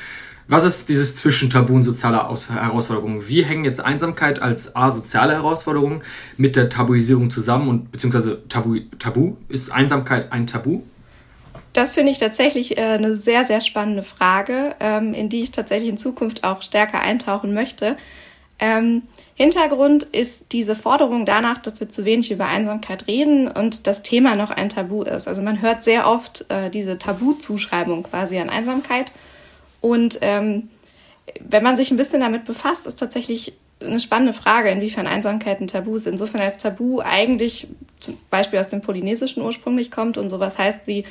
Was 0.49 0.63
ist 0.63 0.87
dieses 0.87 1.17
zwischen 1.17 1.49
Tabu 1.49 1.73
und 1.75 1.83
sozialer 1.83 2.33
Herausforderung? 2.49 3.27
Wie 3.27 3.43
hängen 3.43 3.65
jetzt 3.65 3.81
Einsamkeit 3.81 4.41
als 4.41 4.77
A, 4.77 4.91
soziale 4.91 5.33
Herausforderung 5.33 6.01
mit 6.37 6.55
der 6.55 6.69
Tabuisierung 6.69 7.29
zusammen 7.29 7.67
und 7.67 7.91
beziehungsweise 7.91 8.41
Tabu, 8.47 8.79
Tabu? 8.97 9.35
Ist 9.49 9.73
Einsamkeit 9.73 10.31
ein 10.31 10.47
Tabu? 10.47 10.83
Das 11.77 11.93
finde 11.93 12.11
ich 12.11 12.17
tatsächlich 12.17 12.75
äh, 12.75 12.81
eine 12.81 13.15
sehr, 13.15 13.45
sehr 13.45 13.61
spannende 13.61 14.01
Frage, 14.01 14.75
ähm, 14.79 15.13
in 15.13 15.29
die 15.29 15.41
ich 15.41 15.51
tatsächlich 15.51 15.89
in 15.89 15.99
Zukunft 15.99 16.43
auch 16.43 16.63
stärker 16.63 17.01
eintauchen 17.01 17.53
möchte. 17.53 17.97
Ähm, 18.57 19.03
Hintergrund 19.35 20.01
ist 20.01 20.53
diese 20.53 20.73
Forderung 20.73 21.27
danach, 21.27 21.59
dass 21.59 21.79
wir 21.79 21.87
zu 21.87 22.03
wenig 22.03 22.31
über 22.31 22.47
Einsamkeit 22.47 23.05
reden 23.05 23.47
und 23.47 23.85
das 23.85 24.01
Thema 24.01 24.35
noch 24.35 24.49
ein 24.49 24.69
Tabu 24.69 25.03
ist. 25.03 25.27
Also 25.27 25.43
man 25.43 25.61
hört 25.61 25.83
sehr 25.83 26.07
oft 26.07 26.49
äh, 26.49 26.71
diese 26.71 26.97
Tabuzuschreibung 26.97 28.01
quasi 28.01 28.39
an 28.39 28.49
Einsamkeit. 28.49 29.11
Und 29.79 30.17
ähm, 30.21 30.69
wenn 31.47 31.61
man 31.61 31.77
sich 31.77 31.91
ein 31.91 31.97
bisschen 31.97 32.21
damit 32.21 32.45
befasst, 32.45 32.87
ist 32.87 32.97
tatsächlich 32.97 33.53
eine 33.79 33.99
spannende 33.99 34.33
Frage, 34.33 34.71
inwiefern 34.71 35.05
Einsamkeit 35.05 35.61
ein 35.61 35.67
Tabu 35.67 35.95
ist. 35.95 36.07
Insofern 36.07 36.41
als 36.41 36.57
Tabu 36.57 37.01
eigentlich 37.01 37.67
zum 37.99 38.17
Beispiel 38.31 38.57
aus 38.57 38.69
dem 38.69 38.81
Polynesischen 38.81 39.43
ursprünglich 39.43 39.91
kommt 39.91 40.17
und 40.17 40.31
sowas 40.31 40.57
heißt 40.57 40.87
wie 40.87 41.05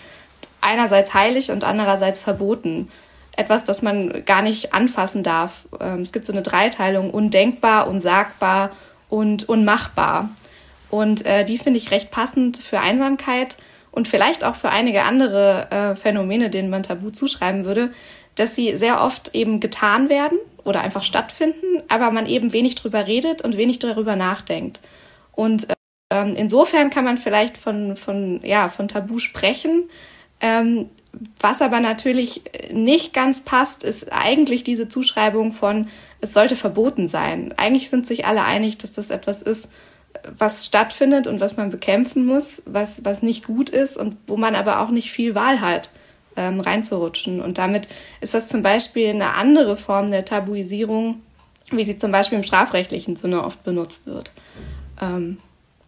einerseits 0.61 1.15
heilig 1.15 1.51
und 1.51 1.65
andererseits 1.65 2.23
verboten. 2.23 2.89
Etwas, 3.37 3.65
das 3.65 3.83
man 3.83 4.25
gar 4.25 4.43
nicht 4.43 4.73
anfassen 4.73 5.23
darf. 5.23 5.69
Ähm, 5.81 6.01
es 6.01 6.13
gibt 6.13 6.27
so 6.27 6.33
eine 6.33 6.43
Dreiteilung, 6.43 7.11
undenkbar, 7.11 7.89
unsagbar 7.89 8.71
und 9.09 9.49
unmachbar. 9.49 10.31
Und 10.91 11.27
äh, 11.27 11.45
die 11.45 11.59
finde 11.59 11.79
ich 11.79 11.91
recht 11.91 12.11
passend 12.11 12.57
für 12.57 12.81
Einsamkeit 12.81 13.59
und 13.91 14.09
vielleicht 14.09 14.45
auch 14.45 14.55
für 14.55 14.71
einige 14.71 15.03
andere 15.03 15.71
äh, 15.71 15.97
Phänomene, 15.97 16.51
denen 16.51 16.71
man 16.71 16.83
Tabu 16.83 17.11
zuschreiben 17.11 17.65
würde, 17.65 17.93
dass 18.35 18.55
sie 18.55 18.77
sehr 18.77 19.03
oft 19.03 19.35
eben 19.35 19.61
getan 19.61 20.09
werden 20.09 20.39
oder 20.65 20.83
einfach 20.83 21.03
stattfinden, 21.03 21.83
aber 21.89 22.11
man 22.11 22.27
eben 22.27 22.53
wenig 22.53 22.75
drüber 22.75 23.07
redet 23.07 23.43
und 23.43 23.57
wenig 23.57 23.79
darüber 23.79 24.15
nachdenkt. 24.15 24.81
Und 25.33 25.69
ähm, 26.11 26.35
insofern 26.37 26.91
kann 26.91 27.05
man 27.05 27.19
vielleicht 27.19 27.57
von, 27.57 27.97
von, 27.97 28.41
ja, 28.43 28.69
von 28.69 28.89
Tabu 28.89 29.19
sprechen, 29.19 29.89
ähm, 30.41 30.91
was 31.41 31.63
aber 31.63 31.81
natürlich 31.81 32.43
nicht 32.71 33.15
ganz 33.15 33.41
passt, 33.41 33.85
ist 33.85 34.13
eigentlich 34.13 34.65
diese 34.65 34.89
Zuschreibung 34.89 35.53
von, 35.53 35.89
es 36.21 36.33
sollte 36.33 36.57
verboten 36.57 37.09
sein. 37.09 37.55
Eigentlich 37.57 37.89
sind 37.89 38.07
sich 38.07 38.27
alle 38.27 38.43
einig, 38.43 38.79
dass 38.79 38.93
das 38.93 39.11
etwas 39.11 39.43
ist, 39.43 39.69
was 40.37 40.67
stattfindet 40.67 41.27
und 41.27 41.41
was 41.41 41.57
man 41.57 41.71
bekämpfen 41.71 42.27
muss, 42.27 42.63
was, 42.67 43.05
was 43.05 43.23
nicht 43.23 43.47
gut 43.47 43.71
ist 43.71 43.97
und 43.97 44.17
wo 44.27 44.37
man 44.37 44.55
aber 44.55 44.81
auch 44.81 44.91
nicht 44.91 45.11
viel 45.11 45.35
Wahl 45.35 45.61
hat, 45.61 45.91
ähm, 46.37 46.61
reinzurutschen. 46.61 47.41
Und 47.41 47.59
damit 47.59 47.89
ist 48.21 48.35
das 48.35 48.49
zum 48.49 48.63
Beispiel 48.63 49.09
eine 49.09 49.35
andere 49.35 49.77
Form 49.77 50.11
der 50.11 50.25
Tabuisierung, 50.25 51.23
wie 51.71 51.85
sie 51.85 51.97
zum 51.97 52.13
Beispiel 52.13 52.39
im 52.39 52.45
strafrechtlichen 52.45 53.17
Sinne 53.17 53.45
oft 53.45 53.63
benutzt 53.65 54.07
wird. 54.07 54.33
Ähm, 55.01 55.39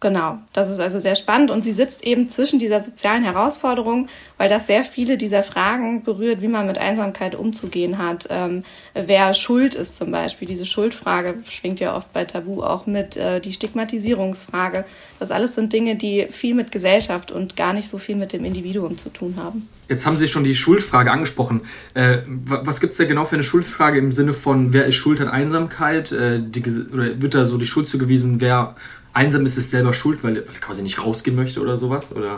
Genau, 0.01 0.37
das 0.53 0.69
ist 0.69 0.79
also 0.79 1.01
sehr 1.01 1.15
spannend 1.15 1.51
und 1.51 1.65
sie 1.65 1.73
sitzt 1.73 2.05
eben 2.05 2.29
zwischen 2.29 2.57
dieser 2.57 2.79
sozialen 2.79 3.21
Herausforderung, 3.21 4.07
weil 4.37 4.47
das 4.47 4.65
sehr 4.65 4.85
viele 4.85 5.17
dieser 5.17 5.43
Fragen 5.43 6.03
berührt, 6.03 6.41
wie 6.41 6.47
man 6.47 6.67
mit 6.67 6.77
Einsamkeit 6.77 7.35
umzugehen 7.35 7.97
hat, 7.97 8.27
ähm, 8.29 8.63
wer 8.93 9.33
schuld 9.33 9.75
ist 9.75 9.97
zum 9.97 10.11
Beispiel. 10.11 10.47
Diese 10.47 10.65
Schuldfrage 10.65 11.35
schwingt 11.45 11.81
ja 11.81 11.97
oft 11.97 12.13
bei 12.13 12.23
Tabu 12.23 12.63
auch 12.63 12.85
mit, 12.85 13.17
äh, 13.17 13.41
die 13.41 13.51
Stigmatisierungsfrage. 13.51 14.85
Das 15.19 15.31
alles 15.31 15.55
sind 15.55 15.73
Dinge, 15.73 15.97
die 15.97 16.27
viel 16.29 16.55
mit 16.55 16.71
Gesellschaft 16.71 17.29
und 17.31 17.57
gar 17.57 17.73
nicht 17.73 17.89
so 17.89 17.97
viel 17.97 18.15
mit 18.15 18.31
dem 18.31 18.45
Individuum 18.45 18.97
zu 18.97 19.09
tun 19.09 19.35
haben. 19.35 19.67
Jetzt 19.89 20.05
haben 20.05 20.17
Sie 20.17 20.27
schon 20.27 20.43
die 20.43 20.55
Schuldfrage 20.55 21.11
angesprochen. 21.11 21.61
Äh, 21.95 22.19
was 22.27 22.79
gibt 22.79 22.91
es 22.91 22.99
da 22.99 23.05
genau 23.05 23.25
für 23.25 23.35
eine 23.35 23.43
Schuldfrage 23.43 23.97
im 23.97 24.13
Sinne 24.13 24.33
von, 24.33 24.71
wer 24.71 24.85
ist 24.85 24.95
schuld 24.95 25.19
an 25.19 25.27
Einsamkeit? 25.27 26.11
Äh, 26.11 26.39
die, 26.41 26.63
oder 26.93 27.19
wird 27.21 27.33
da 27.33 27.43
so 27.43 27.57
die 27.57 27.65
Schuld 27.65 27.89
zugewiesen, 27.89 28.39
wer 28.39 28.75
einsam 29.19 29.45
ist 29.45 29.57
es 29.57 29.69
selber 29.69 29.93
schuld, 29.93 30.23
weil, 30.23 30.35
weil 30.35 30.55
er 30.55 30.61
quasi 30.61 30.81
nicht 30.81 31.03
rausgehen 31.03 31.35
möchte 31.35 31.59
oder 31.59 31.77
sowas? 31.77 32.15
Oder 32.15 32.37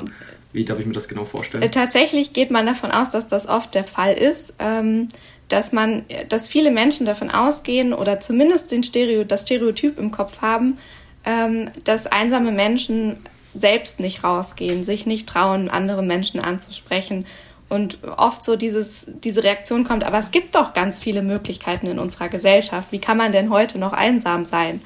wie 0.51 0.65
darf 0.65 0.79
ich 0.79 0.85
mir 0.85 0.93
das 0.93 1.07
genau 1.07 1.25
vorstellen? 1.25 1.63
Äh, 1.63 1.69
tatsächlich 1.69 2.33
geht 2.33 2.49
man 2.49 2.65
davon 2.65 2.91
aus, 2.91 3.11
dass 3.11 3.27
das 3.27 3.47
oft 3.47 3.75
der 3.75 3.83
Fall 3.83 4.13
ist. 4.13 4.55
Ähm, 4.59 5.07
dass 5.47 5.73
man, 5.73 6.05
dass 6.29 6.47
viele 6.47 6.71
Menschen 6.71 7.05
davon 7.05 7.29
ausgehen 7.29 7.93
oder 7.93 8.21
zumindest 8.21 8.71
den 8.71 8.83
Stereo, 8.83 9.25
das 9.25 9.41
Stereotyp 9.41 9.99
im 9.99 10.09
Kopf 10.11 10.41
haben, 10.41 10.77
ähm, 11.25 11.69
dass 11.83 12.07
einsame 12.07 12.53
Menschen 12.53 13.17
selbst 13.53 13.99
nicht 13.99 14.23
rausgehen, 14.23 14.85
sich 14.85 15.05
nicht 15.05 15.27
trauen, 15.27 15.69
andere 15.69 16.03
Menschen 16.03 16.39
anzusprechen 16.39 17.25
und 17.67 17.99
oft 18.17 18.45
so 18.45 18.55
dieses, 18.55 19.05
diese 19.07 19.43
Reaktion 19.43 19.83
kommt, 19.83 20.05
aber 20.05 20.19
es 20.19 20.31
gibt 20.31 20.55
doch 20.55 20.71
ganz 20.71 20.99
viele 20.99 21.21
Möglichkeiten 21.21 21.87
in 21.87 21.99
unserer 21.99 22.29
Gesellschaft. 22.29 22.87
Wie 22.91 22.99
kann 22.99 23.17
man 23.17 23.33
denn 23.33 23.49
heute 23.49 23.77
noch 23.77 23.93
einsam 23.93 24.45
sein? 24.45 24.81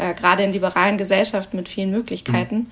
Äh, 0.00 0.14
gerade 0.14 0.42
in 0.42 0.52
liberalen 0.52 0.98
Gesellschaften 0.98 1.56
mit 1.56 1.68
vielen 1.68 1.90
Möglichkeiten. 1.90 2.56
Mhm. 2.56 2.66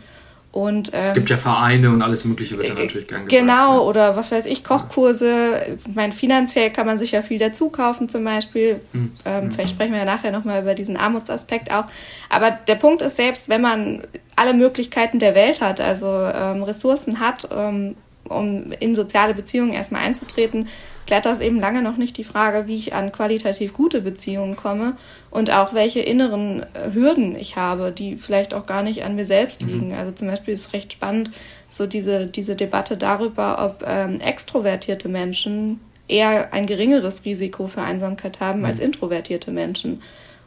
Und, 0.51 0.93
ähm, 0.95 1.13
gibt 1.13 1.29
ja 1.29 1.37
Vereine 1.37 1.91
und 1.91 2.01
alles 2.01 2.25
Mögliche 2.25 2.57
wird 2.57 2.69
ja 2.69 2.75
äh, 2.75 2.85
natürlich 2.85 3.07
gern 3.07 3.27
gesagt. 3.27 3.47
Genau, 3.47 3.75
ja. 3.75 3.81
oder 3.81 4.17
was 4.17 4.33
weiß 4.33 4.47
ich, 4.47 4.65
Kochkurse. 4.65 5.77
Ich 5.87 5.95
meine, 5.95 6.13
finanziell 6.13 6.71
kann 6.71 6.87
man 6.87 6.97
sich 6.97 7.13
ja 7.13 7.21
viel 7.21 7.39
dazu 7.39 7.69
kaufen 7.69 8.09
zum 8.09 8.25
Beispiel. 8.25 8.81
Mhm. 8.93 9.13
Ähm, 9.27 9.45
mhm. 9.45 9.51
Vielleicht 9.53 9.71
sprechen 9.71 9.93
wir 9.93 9.99
ja 9.99 10.05
nachher 10.07 10.33
nochmal 10.33 10.63
über 10.63 10.75
diesen 10.75 10.97
Armutsaspekt 10.97 11.71
auch. 11.71 11.85
Aber 12.31 12.51
der 12.51 12.77
Punkt 12.77 13.03
ist, 13.03 13.17
selbst 13.17 13.51
wenn 13.51 13.61
man 13.61 14.03
alle 14.37 14.55
Möglichkeiten 14.55 15.19
der 15.19 15.35
Welt 15.35 15.61
hat, 15.61 15.81
also 15.81 16.07
ähm, 16.07 16.63
Ressourcen 16.63 17.21
hat, 17.21 17.47
ähm, 17.55 17.97
um 18.29 18.73
in 18.81 18.95
soziale 18.95 19.35
Beziehungen 19.35 19.73
erstmal 19.73 20.03
einzutreten, 20.03 20.69
klärt 21.09 21.25
das 21.25 21.41
eben 21.41 21.59
lange 21.59 21.81
noch 21.81 21.97
nicht 21.97 22.19
die 22.19 22.25
Frage, 22.25 22.67
wie 22.67 22.77
ich 22.77 22.93
an 22.93 23.13
qualitativ 23.13 23.73
gute 23.73 24.03
Beziehungen 24.03 24.57
komme 24.57 24.95
und 25.31 25.51
auch 25.51 25.73
welche 25.73 26.01
inneren 26.01 26.67
äh, 26.75 26.93
Hürden 26.93 27.35
ich 27.35 27.57
habe, 27.57 27.93
die 27.93 28.17
vielleicht 28.17 28.53
auch 28.53 28.67
gar 28.67 28.83
nicht 28.83 29.05
an 29.05 29.17
mir 29.17 29.25
selbst 29.25 29.63
mhm. 29.63 29.69
liegen. 29.69 29.89
Mhm. 29.89 29.95
Also 29.95 30.13
zum 30.13 30.29
Beispiel 30.29 30.53
ist 30.53 30.67
es 30.67 30.73
recht 30.75 30.93
spannend, 30.93 31.31
so 31.71 31.87
diese, 31.87 32.27
diese 32.27 32.57
Debatte 32.57 32.99
darüber, 32.99 33.65
ob 33.65 33.89
ähm, 33.89 34.21
extrovertierte 34.21 35.09
Menschen 35.09 35.81
eher 36.09 36.53
ein 36.53 36.67
geringeres 36.67 37.25
Risiko 37.25 37.69
für 37.69 37.81
Einsamkeit 37.81 38.41
haben 38.41 38.59
mhm. 38.59 38.67
als 38.67 38.79
introvertierte 38.79 39.51
Menschen. 39.51 40.03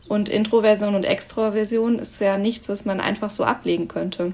Und 0.07 0.29
Introversion 0.29 0.93
und 0.93 1.05
Extroversion 1.05 1.97
ist 1.97 2.21
ja 2.21 2.37
nichts, 2.37 2.69
was 2.69 2.85
man 2.85 3.01
einfach 3.01 3.31
so 3.31 3.45
ablegen 3.45 3.87
könnte. 3.87 4.33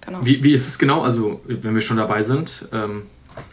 Genau. 0.00 0.24
Wie, 0.24 0.42
wie 0.42 0.54
ist 0.54 0.68
es 0.68 0.78
genau? 0.78 1.02
Also, 1.02 1.42
wenn 1.44 1.74
wir 1.74 1.82
schon 1.82 1.98
dabei 1.98 2.22
sind, 2.22 2.64
ähm, 2.72 3.02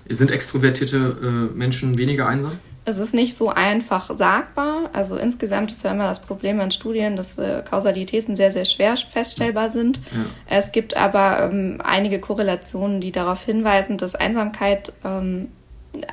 sind 0.10 0.32
extrovertierte 0.32 1.50
äh, 1.52 1.58
Menschen 1.58 1.98
weniger 1.98 2.28
einsam? 2.28 2.54
Es 2.86 2.98
ist 2.98 3.14
nicht 3.14 3.36
so 3.36 3.50
einfach 3.50 4.16
sagbar. 4.18 4.90
Also 4.94 5.16
insgesamt 5.16 5.72
ist 5.72 5.84
ja 5.84 5.92
immer 5.92 6.08
das 6.08 6.22
Problem 6.22 6.60
an 6.60 6.72
Studien, 6.72 7.16
dass 7.16 7.38
äh, 7.38 7.62
Kausalitäten 7.70 8.36
sehr, 8.36 8.52
sehr 8.52 8.66
schwer 8.66 8.98
feststellbar 8.98 9.70
sind. 9.70 9.98
Ja. 9.98 10.58
Es 10.58 10.72
gibt 10.72 10.98
aber 10.98 11.50
ähm, 11.52 11.82
einige 11.84 12.20
Korrelationen, 12.20 13.00
die 13.00 13.12
darauf 13.12 13.46
hinweisen, 13.46 13.98
dass 13.98 14.16
Einsamkeit 14.16 14.94
ähm, 15.06 15.50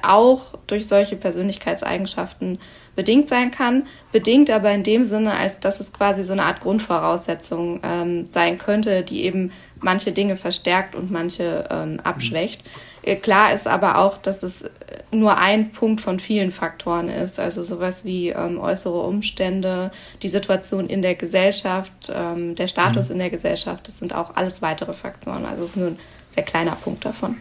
auch 0.03 0.59
durch 0.67 0.87
solche 0.87 1.17
Persönlichkeitseigenschaften 1.17 2.59
bedingt 2.95 3.29
sein 3.29 3.51
kann, 3.51 3.87
bedingt 4.11 4.51
aber 4.51 4.73
in 4.73 4.83
dem 4.83 5.05
Sinne, 5.05 5.35
als 5.35 5.61
dass 5.61 5.81
es 5.81 5.93
quasi 5.93 6.25
so 6.25 6.33
eine 6.33 6.45
Art 6.45 6.61
Grundvoraussetzung 6.61 7.81
ähm, 7.83 8.27
sein 8.31 8.59
könnte, 8.59 9.03
die 9.03 9.25
eben 9.25 9.53
manche 9.81 10.13
Dinge 10.13 10.37
verstärkt 10.37 10.95
und 10.95 11.11
manche 11.11 11.69
ähm, 11.71 12.01
abschwächt. 12.03 12.63
Äh, 13.07 13.17
klar 13.17 13.55
ist 13.55 13.67
aber 13.67 13.99
auch, 13.99 14.19
dass 14.19 14.43
es 14.43 14.65
nur 15.13 15.39
ein 15.39 15.71
Punkt 15.71 16.01
von 16.01 16.21
vielen 16.21 16.51
Faktoren 16.51 17.09
ist, 17.09 17.39
also 17.39 17.63
sowas 17.63 18.05
wie 18.05 18.31
ähm, 18.31 18.59
äußere 18.59 19.01
Umstände, 19.01 19.91
die 20.23 20.29
Situation 20.29 20.89
in 20.89 21.01
der 21.01 21.15
Gesellschaft, 21.15 22.13
ähm, 22.13 22.55
der 22.57 22.67
Status 22.69 23.07
mhm. 23.07 23.13
in 23.13 23.19
der 23.21 23.31
Gesellschaft, 23.31 23.87
das 23.87 23.99
sind 23.99 24.15
auch 24.15 24.37
alles 24.37 24.61
weitere 24.61 24.93
Faktoren. 24.93 25.47
Also 25.47 25.63
es 25.63 25.71
ist 25.71 25.77
nur 25.77 25.89
ein 25.89 25.99
sehr 26.35 26.43
kleiner 26.43 26.73
Punkt 26.73 27.05
davon. 27.05 27.37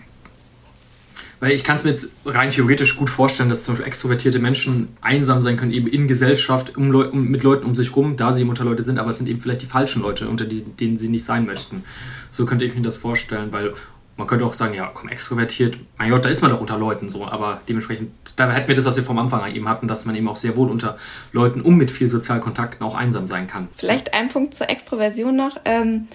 Weil 1.41 1.51
ich 1.51 1.65
kann 1.65 1.75
es 1.75 1.83
mir 1.83 1.89
jetzt 1.89 2.11
rein 2.25 2.49
theoretisch 2.49 2.95
gut 2.95 3.09
vorstellen, 3.09 3.49
dass 3.49 3.65
zum 3.65 3.73
Beispiel 3.73 3.87
extrovertierte 3.87 4.39
Menschen 4.39 4.95
einsam 5.01 5.43
sein 5.43 5.57
können, 5.57 5.71
eben 5.71 5.87
in 5.87 6.07
Gesellschaft, 6.07 6.77
um, 6.77 6.91
Leu 6.91 7.09
um 7.09 7.27
mit 7.27 7.43
Leuten 7.43 7.65
um 7.65 7.75
sich 7.75 7.93
rum, 7.95 8.15
da 8.15 8.31
sie 8.31 8.41
eben 8.41 8.49
unter 8.49 8.63
Leute 8.63 8.83
sind, 8.83 8.99
aber 8.99 9.11
es 9.11 9.17
sind 9.17 9.27
eben 9.27 9.41
vielleicht 9.41 9.61
die 9.61 9.67
falschen 9.67 10.01
Leute, 10.03 10.29
unter 10.29 10.45
die, 10.45 10.61
denen 10.61 10.97
sie 10.97 11.09
nicht 11.09 11.25
sein 11.25 11.45
möchten. 11.45 11.83
So 12.31 12.45
könnte 12.45 12.63
ich 12.63 12.73
mir 12.73 12.81
das 12.81 12.95
vorstellen, 12.95 13.51
weil 13.51 13.73
man 14.17 14.27
könnte 14.27 14.45
auch 14.45 14.53
sagen, 14.53 14.73
ja, 14.73 14.89
komm, 14.93 15.09
extrovertiert, 15.09 15.77
mein 15.97 16.09
Gott, 16.09 16.23
da 16.23 16.29
ist 16.29 16.41
man 16.41 16.51
doch 16.51 16.61
unter 16.61 16.77
Leuten 16.77 17.09
so, 17.09 17.25
aber 17.25 17.59
dementsprechend, 17.67 18.11
da 18.37 18.49
hätten 18.49 18.67
wir 18.67 18.75
das, 18.75 18.85
was 18.85 18.95
wir 18.95 19.03
vom 19.03 19.19
Anfang 19.19 19.53
eben 19.53 19.67
hatten, 19.67 19.87
dass 19.87 20.05
man 20.05 20.15
eben 20.15 20.27
auch 20.29 20.37
sehr 20.37 20.55
wohl 20.55 20.69
unter 20.69 20.97
Leuten 21.33 21.61
um 21.61 21.75
mit 21.75 21.91
viel 21.91 22.07
Sozialkontakten 22.07 22.85
auch 22.85 22.95
einsam 22.95 23.27
sein 23.27 23.47
kann. 23.47 23.67
Vielleicht 23.75 24.13
ein 24.13 24.29
Punkt 24.29 24.55
zur 24.55 24.69
Extroversion 24.69 25.35
noch. 25.35 25.57
Ähm, 25.65 26.07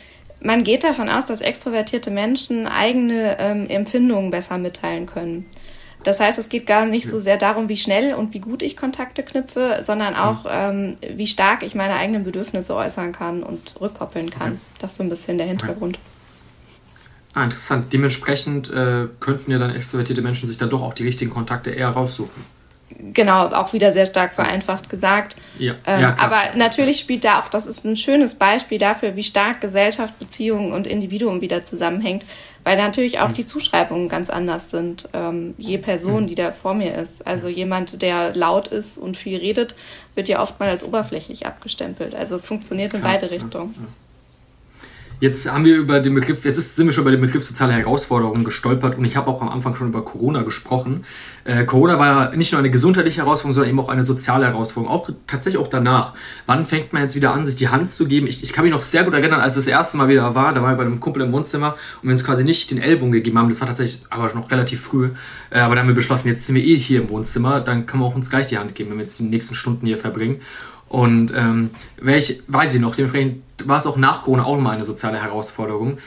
man 0.43 0.65
geht 0.65 0.85
davon 0.85 1.11
aus, 1.11 1.27
dass 1.27 1.43
extrovertierte 1.43 2.11
Menschen 2.11 2.67
eigene 2.67 3.37
ähm, 3.39 3.67
Empfindungen 3.69 4.31
besser 4.31 4.57
mitteilen 4.57 5.05
können. 5.05 5.47
Das 6.03 6.19
heißt, 6.19 6.39
es 6.39 6.49
geht 6.49 6.67
gar 6.67 6.87
nicht 6.87 7.07
so 7.07 7.21
sehr 7.21 7.37
darum, 7.37 7.69
wie 7.69 7.77
schnell 7.77 8.15
und 8.15 8.33
wie 8.33 8.41
gut 8.41 8.63
ich 8.63 8.75
Kontakte 8.75 9.23
knüpfe, 9.23 9.81
sondern 9.83 10.15
auch, 10.17 10.47
ähm, 10.49 10.97
wie 11.15 11.27
stark 11.27 11.63
ich 11.63 11.75
meine 11.75 11.95
eigenen 11.95 12.25
Bedürfnisse 12.25 12.75
äußern 12.75 13.13
kann 13.13 13.43
und 13.43 13.79
rückkoppeln 13.79 14.31
kann. 14.31 14.59
Das 14.79 14.93
ist 14.93 14.97
so 14.97 15.03
ein 15.03 15.11
bisschen 15.11 15.37
der 15.37 15.47
Hintergrund. 15.47 15.99
Ah, 17.35 17.45
interessant. 17.45 17.93
Dementsprechend 17.93 18.71
äh, 18.71 19.07
könnten 19.21 19.51
ja 19.51 19.59
dann 19.59 19.75
extrovertierte 19.75 20.23
Menschen 20.23 20.49
sich 20.49 20.59
dann 20.59 20.71
doch 20.71 20.83
auch 20.83 20.95
die 20.95 21.05
richtigen 21.05 21.31
Kontakte 21.31 21.71
eher 21.71 21.91
raussuchen 21.91 22.45
genau, 23.13 23.47
auch 23.49 23.73
wieder 23.73 23.93
sehr 23.93 24.07
stark 24.07 24.33
vereinfacht 24.33 24.89
gesagt. 24.89 25.37
Ja, 25.59 25.75
ähm, 25.87 26.01
ja, 26.01 26.17
aber 26.19 26.57
natürlich 26.57 26.99
spielt 26.99 27.25
da 27.25 27.41
auch, 27.41 27.49
das 27.49 27.67
ist 27.67 27.85
ein 27.85 27.97
schönes 27.97 28.35
Beispiel 28.35 28.79
dafür, 28.79 29.17
wie 29.17 29.23
stark 29.23 29.61
Gesellschaft, 29.61 30.19
Beziehungen 30.19 30.73
und 30.73 30.87
Individuum 30.87 31.41
wieder 31.41 31.65
zusammenhängt, 31.65 32.25
weil 32.65 32.77
natürlich 32.77 33.21
auch 33.21 33.29
mhm. 33.29 33.35
die 33.35 33.47
Zuschreibungen 33.47 34.09
ganz 34.09 34.31
anders 34.31 34.71
sind, 34.71 35.09
ähm, 35.13 35.55
je 35.59 35.79
Person, 35.79 36.25
mhm. 36.25 36.27
die 36.29 36.35
da 36.35 36.53
vor 36.53 36.75
mir 36.75 36.95
ist. 36.97 37.27
Also 37.27 37.49
jemand, 37.49 38.03
der 38.03 38.35
laut 38.35 38.69
ist 38.69 38.99
und 38.99 39.17
viel 39.17 39.39
redet, 39.39 39.75
wird 40.15 40.29
ja 40.29 40.41
oft 40.43 40.61
mal 40.61 40.69
als 40.69 40.85
oberflächlich 40.85 41.47
abgestempelt. 41.47 42.15
Also 42.15 42.37
es 42.37 42.47
funktioniert 42.47 42.95
in 42.95 43.03
beide 43.03 43.31
Richtungen. 43.31 43.75
Ja, 43.77 43.87
Jetzt 45.21 45.53
haben 45.53 45.67
wir 45.67 45.77
über 45.77 46.01
den 46.01 46.15
Begriff, 46.15 46.47
jetzt 46.47 46.77
sind 46.77 46.87
wir 46.87 46.95
schon 46.95 47.03
über 47.03 47.11
den 47.11 47.21
Begriff 47.21 47.45
soziale 47.45 47.75
Herausforderungen 47.75 48.43
gestolpert 48.43 48.97
und 48.97 49.05
ich 49.05 49.19
habe 49.19 49.31
auch 49.31 49.43
am 49.43 49.51
Anfang 49.51 49.77
schon 49.77 49.89
über 49.89 50.03
Corona 50.03 50.41
gesprochen. 50.41 51.05
Äh, 51.45 51.67
Corona 51.67 51.99
war 51.99 52.07
ja 52.31 52.37
nicht 52.37 52.53
nur 52.53 52.59
eine 52.59 52.71
gesundheitliche 52.71 53.19
Herausforderung, 53.19 53.53
sondern 53.53 53.69
eben 53.69 53.81
auch 53.81 53.91
eine 53.91 54.03
soziale 54.03 54.47
Herausforderung, 54.47 54.97
auch 54.97 55.11
tatsächlich 55.27 55.61
auch 55.61 55.69
danach. 55.69 56.15
Wann 56.47 56.65
fängt 56.65 56.95
man 56.95 57.03
jetzt 57.03 57.17
wieder 57.17 57.35
an, 57.35 57.45
sich 57.45 57.57
die 57.57 57.69
Hand 57.69 57.91
zu 57.91 58.07
geben? 58.07 58.29
Ich, 58.29 58.43
ich 58.43 58.55
kann 58.55 58.65
mich 58.65 58.73
noch 58.73 58.81
sehr 58.81 59.05
gut 59.05 59.13
erinnern, 59.13 59.41
als 59.41 59.57
das 59.57 59.67
erste 59.67 59.99
Mal 59.99 60.09
wieder 60.09 60.35
war, 60.35 60.55
da 60.55 60.63
war 60.63 60.73
ich 60.73 60.79
bei 60.79 60.87
einem 60.87 61.01
Kumpel 61.01 61.23
im 61.23 61.33
Wohnzimmer 61.33 61.77
und 62.01 62.09
wir 62.09 62.13
uns 62.13 62.25
quasi 62.25 62.43
nicht 62.43 62.71
den 62.71 62.79
Ellbogen 62.79 63.13
gegeben 63.13 63.39
haben. 63.39 63.51
Das 63.51 63.61
war 63.61 63.69
tatsächlich 63.69 64.03
aber 64.09 64.33
noch 64.33 64.51
relativ 64.51 64.81
früh. 64.81 65.11
Äh, 65.51 65.59
aber 65.59 65.75
dann 65.75 65.83
haben 65.83 65.89
wir 65.89 65.95
beschlossen, 65.95 66.29
jetzt 66.29 66.47
sind 66.47 66.55
wir 66.55 66.65
eh 66.65 66.79
hier 66.79 67.03
im 67.03 67.11
Wohnzimmer, 67.11 67.61
dann 67.61 67.85
können 67.85 68.03
wir 68.03 68.07
auch 68.07 68.17
uns 68.17 68.31
gleich 68.31 68.47
die 68.47 68.57
Hand 68.57 68.75
geben, 68.75 68.89
wenn 68.89 68.97
wir 68.97 69.05
jetzt 69.05 69.19
die 69.19 69.25
nächsten 69.25 69.55
Stunden 69.55 69.85
hier 69.85 69.99
verbringen. 69.99 70.41
Und 70.91 71.33
ähm, 71.37 71.71
welch, 72.01 72.43
weiß 72.49 72.75
ich 72.75 72.81
noch, 72.81 72.97
dementsprechend 72.97 73.45
war 73.65 73.79
es 73.79 73.87
auch 73.87 73.97
nach 73.97 74.25
Corona 74.25 74.45
auch 74.45 74.59
mal 74.59 74.73
eine 74.73 74.83
soziale 74.83 75.23
Herausforderung. 75.23 75.99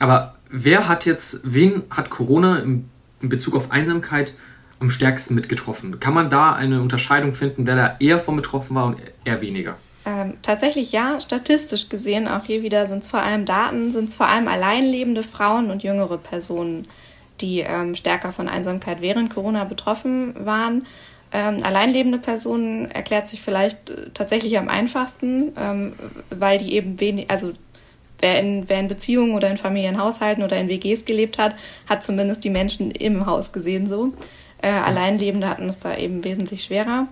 Aber 0.00 0.34
wer 0.50 0.88
hat 0.88 1.04
jetzt, 1.04 1.40
wen 1.44 1.82
hat 1.90 2.08
Corona 2.08 2.60
in, 2.60 2.88
in 3.20 3.28
Bezug 3.28 3.54
auf 3.54 3.70
Einsamkeit 3.70 4.34
am 4.80 4.88
stärksten 4.88 5.34
mitgetroffen? 5.34 6.00
Kann 6.00 6.14
man 6.14 6.30
da 6.30 6.54
eine 6.54 6.80
Unterscheidung 6.80 7.34
finden, 7.34 7.66
wer 7.66 7.76
da 7.76 7.96
eher 8.00 8.18
von 8.18 8.34
betroffen 8.34 8.74
war 8.74 8.86
und 8.86 8.96
eher 9.26 9.42
weniger? 9.42 9.76
Ähm, 10.06 10.34
tatsächlich 10.40 10.92
ja, 10.92 11.20
statistisch 11.20 11.90
gesehen, 11.90 12.26
auch 12.26 12.44
hier 12.44 12.62
wieder 12.62 12.86
sind 12.86 13.02
es 13.02 13.08
vor 13.08 13.20
allem 13.20 13.44
Daten, 13.44 13.92
sind 13.92 14.08
es 14.08 14.16
vor 14.16 14.28
allem 14.28 14.48
alleinlebende 14.48 15.22
Frauen 15.22 15.70
und 15.70 15.82
jüngere 15.82 16.16
Personen, 16.16 16.88
die 17.42 17.60
ähm, 17.60 17.94
stärker 17.94 18.32
von 18.32 18.48
Einsamkeit 18.48 19.02
während 19.02 19.34
Corona 19.34 19.64
betroffen 19.64 20.34
waren. 20.46 20.86
Ähm, 21.36 21.64
alleinlebende 21.64 22.18
Personen 22.18 22.88
erklärt 22.92 23.26
sich 23.26 23.42
vielleicht 23.42 23.90
äh, 23.90 24.10
tatsächlich 24.14 24.56
am 24.56 24.68
einfachsten, 24.68 25.52
ähm, 25.58 25.92
weil 26.30 26.58
die 26.58 26.74
eben 26.74 27.00
wenig, 27.00 27.28
also 27.28 27.52
wer 28.20 28.38
in, 28.38 28.68
wer 28.68 28.78
in 28.78 28.86
Beziehungen 28.86 29.34
oder 29.34 29.50
in 29.50 29.56
Familienhaushalten 29.56 30.44
oder 30.44 30.56
in 30.56 30.68
WGs 30.68 31.04
gelebt 31.06 31.36
hat, 31.38 31.56
hat 31.88 32.04
zumindest 32.04 32.44
die 32.44 32.50
Menschen 32.50 32.92
im 32.92 33.26
Haus 33.26 33.52
gesehen 33.52 33.88
so. 33.88 34.12
Äh, 34.62 34.68
Alleinlebende 34.68 35.48
hatten 35.48 35.68
es 35.68 35.80
da 35.80 35.96
eben 35.96 36.22
wesentlich 36.22 36.62
schwerer. 36.62 37.08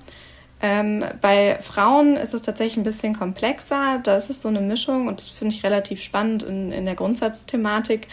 Ähm, 0.62 1.04
bei 1.20 1.58
Frauen 1.60 2.14
ist 2.14 2.32
es 2.32 2.42
tatsächlich 2.42 2.76
ein 2.76 2.84
bisschen 2.84 3.18
komplexer. 3.18 3.98
Da 4.04 4.16
ist 4.16 4.30
es 4.30 4.40
so 4.40 4.48
eine 4.48 4.60
Mischung 4.60 5.08
und 5.08 5.20
das 5.20 5.26
finde 5.26 5.52
ich 5.52 5.64
relativ 5.64 6.00
spannend 6.00 6.44
in, 6.44 6.70
in 6.70 6.84
der 6.84 6.94
Grundsatzthematik 6.94 8.06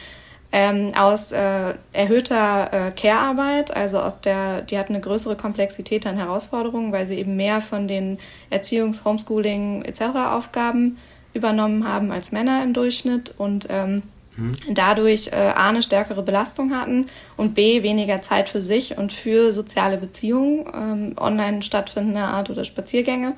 ähm, 0.51 0.93
aus 0.95 1.31
äh, 1.31 1.75
erhöhter 1.93 2.69
äh, 2.87 2.91
Care-Arbeit, 2.91 3.75
also 3.75 3.99
aus 3.99 4.19
der, 4.19 4.61
die 4.63 4.77
hat 4.77 4.89
eine 4.89 4.99
größere 4.99 5.35
Komplexität 5.35 6.07
an 6.07 6.17
Herausforderungen, 6.17 6.91
weil 6.91 7.05
sie 7.05 7.15
eben 7.15 7.35
mehr 7.35 7.61
von 7.61 7.87
den 7.87 8.17
Erziehungs-, 8.49 9.05
Homeschooling 9.05 9.83
etc. 9.83 10.01
Aufgaben 10.31 10.97
übernommen 11.33 11.87
haben 11.87 12.11
als 12.11 12.31
Männer 12.31 12.63
im 12.63 12.73
Durchschnitt 12.73 13.35
und 13.37 13.67
ähm, 13.69 14.01
mhm. 14.35 14.53
dadurch 14.73 15.27
äh, 15.27 15.35
A 15.35 15.69
eine 15.69 15.83
stärkere 15.83 16.23
Belastung 16.23 16.75
hatten 16.75 17.05
und 17.37 17.53
B 17.53 17.83
weniger 17.83 18.21
Zeit 18.21 18.49
für 18.49 18.63
sich 18.63 18.97
und 18.97 19.13
für 19.13 19.53
soziale 19.53 19.97
Beziehungen, 19.97 20.65
ähm, 20.73 21.15
online 21.17 21.61
stattfindender 21.61 22.27
Art 22.27 22.49
oder 22.49 22.63
Spaziergänge. 22.63 23.35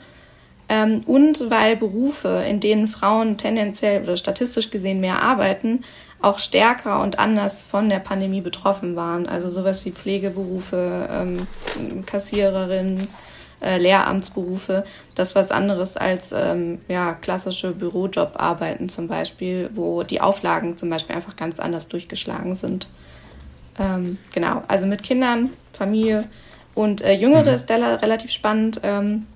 Ähm, 0.72 1.04
und 1.06 1.50
weil 1.50 1.76
Berufe, 1.76 2.46
in 2.48 2.62
denen 2.62 2.88
Frauen 2.88 3.36
tendenziell 3.36 4.04
oder 4.04 4.16
statistisch 4.16 4.70
gesehen 4.70 5.02
mehr 5.02 5.22
arbeiten, 5.22 5.84
auch 6.22 6.38
stärker 6.38 7.02
und 7.02 7.20
anders 7.20 7.64
von 7.64 7.90
der 7.90 8.00
Pandemie 8.00 8.40
betroffen 8.40 8.96
waren. 8.96 9.28
Also 9.28 9.50
sowas 9.50 9.84
wie 9.84 9.92
Pflegeberufe, 9.92 11.10
ähm, 11.12 12.06
Kassiererin, 12.06 13.10
äh, 13.60 13.80
Lehramtsberufe. 13.80 14.86
Das 15.14 15.30
ist 15.30 15.36
was 15.36 15.52
anderes 15.52 15.98
als 15.98 16.32
ähm, 16.32 16.80
ja, 16.88 17.16
klassische 17.16 17.74
Bürojobarbeiten 17.74 18.88
zum 18.88 19.10
Beispiel, 19.10 19.70
wo 19.74 20.04
die 20.04 20.22
Auflagen 20.22 20.78
zum 20.78 20.90
Beispiel 20.90 21.18
einfach 21.18 21.36
ganz 21.36 21.60
anders 21.60 21.90
durchgeschlagen 21.90 22.56
sind. 22.56 22.88
Ähm, 23.78 24.20
genau, 24.34 24.64
also 24.70 24.86
mit 24.86 25.04
Kindern, 25.04 25.50
Familie 25.74 26.30
und 26.76 27.02
äh, 27.02 27.12
Jüngere 27.12 27.50
mhm. 27.50 27.56
ist 27.56 27.70
da 27.70 27.76
relativ 27.76 28.32
spannend. 28.32 28.80
Ähm, 28.84 29.28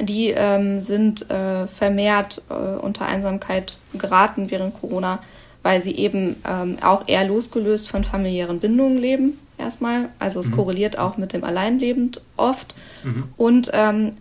die 0.00 0.30
ähm, 0.30 0.80
sind 0.80 1.30
äh, 1.30 1.66
vermehrt 1.66 2.42
äh, 2.48 2.54
unter 2.54 3.06
Einsamkeit 3.06 3.76
geraten 3.94 4.50
während 4.50 4.80
Corona 4.80 5.20
weil 5.62 5.80
sie 5.80 5.96
eben 5.96 6.36
ähm, 6.48 6.78
auch 6.82 7.06
eher 7.06 7.26
losgelöst 7.26 7.88
von 7.88 8.04
familiären 8.04 8.60
Bindungen 8.60 8.98
leben, 8.98 9.38
erstmal. 9.58 10.08
Also 10.18 10.40
es 10.40 10.50
mhm. 10.50 10.56
korreliert 10.56 10.98
auch 10.98 11.16
mit 11.16 11.32
dem 11.32 11.44
Alleinlebend 11.44 12.20
oft. 12.36 12.74
Mhm. 13.04 13.24
Und 13.36 13.70
ähm, 13.72 14.12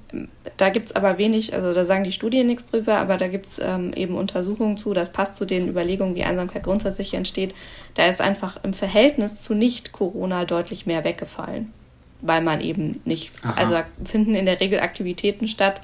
da 0.57 0.69
gibt 0.69 0.87
es 0.87 0.95
aber 0.95 1.17
wenig, 1.17 1.53
also 1.53 1.73
da 1.73 1.85
sagen 1.85 2.03
die 2.03 2.11
Studien 2.11 2.47
nichts 2.47 2.69
drüber, 2.69 2.97
aber 2.97 3.17
da 3.17 3.27
gibt 3.27 3.47
es 3.47 3.59
ähm, 3.59 3.93
eben 3.93 4.15
Untersuchungen 4.15 4.77
zu, 4.77 4.93
das 4.93 5.11
passt 5.11 5.35
zu 5.35 5.45
den 5.45 5.67
Überlegungen, 5.67 6.15
wie 6.15 6.23
Einsamkeit 6.23 6.63
grundsätzlich 6.63 7.13
entsteht. 7.15 7.55
Da 7.95 8.05
ist 8.05 8.21
einfach 8.21 8.63
im 8.63 8.73
Verhältnis 8.73 9.41
zu 9.41 9.55
Nicht-Corona 9.55 10.45
deutlich 10.45 10.85
mehr 10.85 11.03
weggefallen. 11.03 11.73
Weil 12.21 12.41
man 12.41 12.61
eben 12.61 13.01
nicht, 13.05 13.31
Aha. 13.43 13.53
also 13.53 13.75
finden 14.05 14.35
in 14.35 14.45
der 14.45 14.59
Regel 14.59 14.79
Aktivitäten 14.79 15.47
statt, 15.47 15.81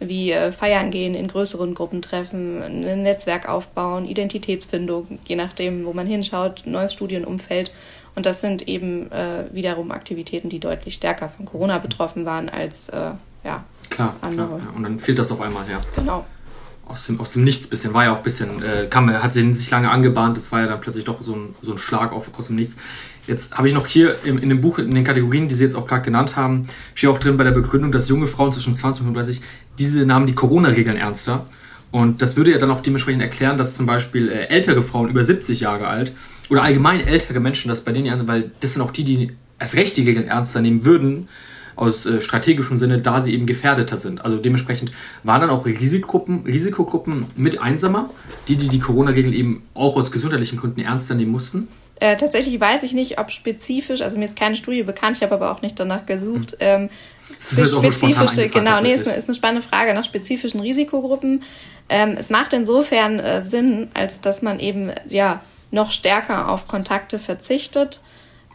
wie 0.00 0.32
äh, 0.32 0.50
feiern 0.50 0.90
gehen, 0.90 1.14
in 1.14 1.28
größeren 1.28 1.74
Gruppen 1.74 2.00
treffen, 2.00 2.62
ein 2.62 3.02
Netzwerk 3.02 3.48
aufbauen, 3.48 4.06
Identitätsfindung, 4.06 5.18
je 5.26 5.36
nachdem, 5.36 5.84
wo 5.84 5.92
man 5.92 6.06
hinschaut, 6.06 6.62
neues 6.64 6.92
Studienumfeld. 6.94 7.70
Und 8.16 8.26
das 8.26 8.40
sind 8.40 8.66
eben 8.66 9.12
äh, 9.12 9.44
wiederum 9.52 9.90
Aktivitäten, 9.90 10.48
die 10.48 10.58
deutlich 10.58 10.94
stärker 10.94 11.28
von 11.28 11.46
Corona 11.46 11.78
betroffen 11.78 12.24
waren 12.24 12.48
als 12.48 12.88
äh, 12.88 13.12
ja, 13.44 13.64
klar, 13.88 14.16
andere. 14.20 14.48
Klar, 14.48 14.60
ja. 14.64 14.76
Und 14.76 14.82
dann 14.82 14.98
fehlt 14.98 15.18
das 15.18 15.30
auf 15.30 15.40
einmal, 15.40 15.68
ja. 15.70 15.78
Genau. 15.94 16.24
Aus 16.86 17.06
dem, 17.06 17.20
aus 17.20 17.34
dem 17.34 17.44
Nichts 17.44 17.68
bisschen, 17.68 17.94
war 17.94 18.04
ja 18.04 18.12
auch 18.12 18.16
ein 18.16 18.22
bisschen, 18.22 18.62
äh, 18.62 18.88
kam, 18.90 19.12
hat 19.12 19.32
sich 19.32 19.70
lange 19.70 19.90
angebahnt, 19.90 20.36
das 20.36 20.50
war 20.50 20.60
ja 20.60 20.66
dann 20.66 20.80
plötzlich 20.80 21.04
doch 21.04 21.22
so 21.22 21.36
ein, 21.36 21.54
so 21.62 21.72
ein 21.72 21.78
Schlag 21.78 22.12
auf, 22.12 22.30
aus 22.36 22.48
dem 22.48 22.56
Nichts. 22.56 22.76
Jetzt 23.26 23.56
habe 23.56 23.68
ich 23.68 23.74
noch 23.74 23.86
hier 23.86 24.16
in, 24.24 24.38
in 24.38 24.48
dem 24.48 24.60
Buch, 24.60 24.78
in 24.78 24.94
den 24.94 25.04
Kategorien, 25.04 25.48
die 25.48 25.54
Sie 25.54 25.64
jetzt 25.64 25.76
auch 25.76 25.86
gerade 25.86 26.02
genannt 26.02 26.36
haben, 26.36 26.62
steht 26.94 27.10
auch 27.10 27.18
drin 27.18 27.36
bei 27.36 27.44
der 27.44 27.52
Begründung, 27.52 27.92
dass 27.92 28.08
junge 28.08 28.26
Frauen 28.26 28.52
zwischen 28.52 28.76
20 28.76 29.02
und 29.02 29.14
35, 29.14 29.42
diese 29.78 30.04
nahmen 30.06 30.26
die 30.26 30.34
Corona-Regeln 30.34 30.96
ernster. 30.96 31.46
Und 31.90 32.22
das 32.22 32.36
würde 32.36 32.52
ja 32.52 32.58
dann 32.58 32.70
auch 32.70 32.80
dementsprechend 32.80 33.22
erklären, 33.22 33.58
dass 33.58 33.76
zum 33.76 33.86
Beispiel 33.86 34.28
äh, 34.28 34.46
ältere 34.46 34.82
Frauen 34.82 35.08
über 35.08 35.24
70 35.24 35.60
Jahre 35.60 35.88
alt 35.88 36.12
oder 36.48 36.62
allgemein 36.62 37.06
ältere 37.06 37.40
Menschen 37.40 37.68
das 37.68 37.82
bei 37.82 37.92
denen 37.92 38.06
ernst 38.06 38.28
weil 38.28 38.50
das 38.60 38.74
sind 38.74 38.82
auch 38.82 38.90
die, 38.90 39.04
die 39.04 39.32
als 39.58 39.76
recht 39.76 39.96
die 39.96 40.02
Regeln 40.02 40.26
ernster 40.26 40.60
nehmen 40.60 40.84
würden, 40.84 41.28
aus 41.76 42.06
äh, 42.06 42.20
strategischem 42.20 42.78
Sinne, 42.78 43.00
da 43.00 43.20
sie 43.20 43.34
eben 43.34 43.46
gefährdeter 43.46 43.96
sind. 43.96 44.24
Also 44.24 44.36
dementsprechend 44.36 44.92
waren 45.22 45.40
dann 45.40 45.50
auch 45.50 45.64
Risikogruppen, 45.66 46.44
Risikogruppen 46.44 47.26
mit 47.36 47.60
einsamer, 47.60 48.10
die, 48.48 48.56
die 48.56 48.68
die 48.68 48.80
Corona-Regeln 48.80 49.34
eben 49.34 49.62
auch 49.74 49.96
aus 49.96 50.12
gesundheitlichen 50.12 50.58
Gründen 50.58 50.80
ernster 50.80 51.14
nehmen 51.14 51.32
mussten. 51.32 51.68
Äh, 52.00 52.16
tatsächlich 52.16 52.58
weiß 52.58 52.82
ich 52.82 52.94
nicht, 52.94 53.18
ob 53.18 53.30
spezifisch, 53.30 54.00
also 54.00 54.18
mir 54.18 54.24
ist 54.24 54.34
keine 54.34 54.56
Studie 54.56 54.82
bekannt, 54.82 55.18
ich 55.18 55.22
habe 55.22 55.34
aber 55.34 55.52
auch 55.52 55.60
nicht 55.60 55.78
danach 55.78 56.06
gesucht. 56.06 56.52
Mhm. 56.52 56.56
Ähm, 56.60 56.90
das 57.28 57.52
ist 57.52 57.72
spezifische, 57.72 58.48
genau, 58.48 58.80
nee, 58.80 58.94
ist 58.94 59.06
eine, 59.06 59.16
ist 59.16 59.28
eine 59.28 59.34
spannende 59.34 59.66
Frage 59.66 59.94
nach 59.94 60.02
spezifischen 60.02 60.60
Risikogruppen. 60.60 61.42
Ähm, 61.88 62.16
es 62.18 62.30
macht 62.30 62.54
insofern 62.54 63.18
äh, 63.18 63.42
Sinn, 63.42 63.88
als 63.94 64.20
dass 64.20 64.42
man 64.42 64.60
eben 64.60 64.90
ja 65.08 65.42
noch 65.70 65.90
stärker 65.90 66.48
auf 66.48 66.66
Kontakte 66.66 67.18
verzichtet. 67.18 68.00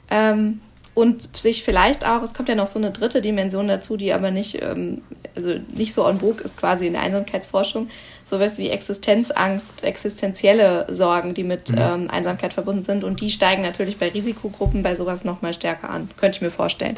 Ähm, 0.09 0.59
und 0.95 1.35
sich 1.37 1.63
vielleicht 1.63 2.07
auch, 2.07 2.23
es 2.23 2.33
kommt 2.33 2.47
ja 2.49 2.55
noch 2.55 2.67
so 2.67 2.79
eine 2.79 2.89
dritte 2.89 3.21
Dimension 3.21 3.67
dazu, 3.67 3.97
die 3.97 4.13
aber 4.13 4.31
nicht, 4.31 4.61
ähm, 4.63 5.01
also 5.35 5.53
nicht 5.75 5.93
so 5.93 6.07
en 6.07 6.21
vogue 6.21 6.41
ist 6.41 6.57
quasi 6.57 6.87
in 6.87 6.93
der 6.93 7.01
Einsamkeitsforschung, 7.01 7.89
sowas 8.23 8.57
wie 8.57 8.69
Existenzangst, 8.69 9.83
existenzielle 9.83 10.87
Sorgen, 10.89 11.33
die 11.33 11.43
mit 11.43 11.71
mhm. 11.71 11.77
ähm, 11.79 12.09
Einsamkeit 12.09 12.53
verbunden 12.53 12.83
sind. 12.83 13.03
Und 13.03 13.19
die 13.19 13.29
steigen 13.29 13.61
natürlich 13.61 13.97
bei 13.97 14.07
Risikogruppen 14.07 14.83
bei 14.83 14.95
sowas 14.95 15.25
nochmal 15.25 15.53
stärker 15.53 15.89
an, 15.89 16.09
könnte 16.17 16.37
ich 16.37 16.41
mir 16.41 16.51
vorstellen 16.51 16.95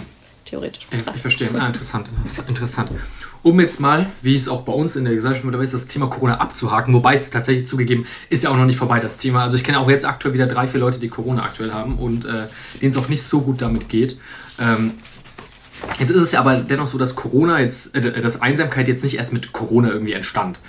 theoretisch 0.48 0.88
betrachtet. 0.88 1.16
Ich 1.16 1.22
verstehe. 1.22 1.50
Ah, 1.58 1.68
interessant. 1.68 2.08
Interessant. 2.48 2.90
Um 3.44 3.60
jetzt 3.60 3.80
mal, 3.80 4.08
wie 4.22 4.36
es 4.36 4.50
auch 4.50 4.62
bei 4.62 4.74
uns 4.74 4.96
in 4.96 5.06
der 5.06 5.14
Gesellschaft 5.14 5.46
dabei 5.46 5.64
ist, 5.64 5.74
das 5.74 5.88
Thema 5.88 6.08
Corona 6.08 6.40
abzuhaken, 6.40 6.94
wobei 6.94 7.14
es 7.14 7.30
tatsächlich 7.30 7.66
zugegeben 7.66 8.06
ist 8.30 8.44
ja 8.44 8.50
auch 8.50 8.58
noch 8.58 8.66
nicht 8.66 8.78
vorbei, 8.78 9.00
das 9.00 9.18
Thema. 9.18 9.44
Also 9.44 9.58
ich 9.58 9.64
kenne 9.64 9.80
auch 9.80 9.90
jetzt 9.90 10.06
aktuell 10.06 10.34
wieder 10.34 10.48
drei, 10.48 10.68
vier 10.68 10.80
Leute, 10.80 11.00
die 11.00 11.10
Corona 11.10 11.44
aktuell 11.44 11.74
haben 11.74 11.98
und 11.98 12.26
äh, 12.26 12.48
denen 12.82 12.92
es 12.92 12.98
auch 12.98 13.10
nicht 13.10 13.24
so 13.24 13.42
gut 13.42 13.62
damit 13.62 13.90
geht. 13.90 14.18
Ähm, 14.60 14.96
Jetzt 16.00 16.10
ist 16.10 16.22
es 16.22 16.32
ja 16.32 16.40
aber 16.40 16.56
dennoch 16.56 16.88
so, 16.88 16.98
dass 16.98 17.16
Corona 17.16 17.60
jetzt, 17.60 17.96
äh, 17.96 18.20
dass 18.20 18.42
Einsamkeit 18.42 18.88
jetzt 18.88 19.04
nicht 19.04 19.16
erst 19.16 19.34
mit 19.34 19.52
Corona 19.54 19.90
irgendwie 19.90 20.14
entstand. 20.14 20.60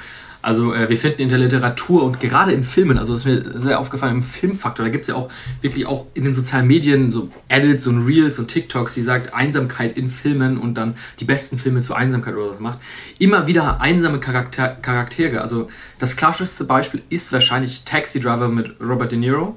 Also 0.40 0.72
äh, 0.72 0.88
wir 0.88 0.96
finden 0.96 1.22
in 1.22 1.28
der 1.28 1.38
Literatur 1.38 2.04
und 2.04 2.20
gerade 2.20 2.52
in 2.52 2.62
Filmen, 2.62 2.96
also 2.96 3.12
ist 3.12 3.24
mir 3.24 3.42
sehr 3.58 3.80
aufgefallen 3.80 4.16
im 4.16 4.22
Filmfaktor, 4.22 4.84
da 4.84 4.90
gibt 4.90 5.02
es 5.02 5.08
ja 5.08 5.16
auch 5.16 5.28
wirklich 5.60 5.86
auch 5.86 6.06
in 6.14 6.24
den 6.24 6.32
sozialen 6.32 6.66
Medien 6.66 7.10
so 7.10 7.30
Edits 7.48 7.86
und 7.88 8.06
Reels 8.06 8.38
und 8.38 8.48
TikToks, 8.48 8.94
die 8.94 9.00
sagt 9.00 9.34
Einsamkeit 9.34 9.96
in 9.96 10.08
Filmen 10.08 10.56
und 10.56 10.74
dann 10.74 10.94
die 11.18 11.24
besten 11.24 11.58
Filme 11.58 11.80
zur 11.80 11.96
Einsamkeit 11.96 12.34
oder 12.34 12.50
was 12.52 12.60
macht. 12.60 12.78
Immer 13.18 13.48
wieder 13.48 13.80
einsame 13.80 14.20
Charakter 14.20 14.68
Charaktere. 14.80 15.40
Also 15.40 15.68
das 15.98 16.16
klassischste 16.16 16.64
Beispiel 16.64 17.02
ist 17.08 17.32
wahrscheinlich 17.32 17.84
Taxi 17.84 18.20
Driver 18.20 18.48
mit 18.48 18.76
Robert 18.80 19.10
De 19.10 19.18
Niro. 19.18 19.56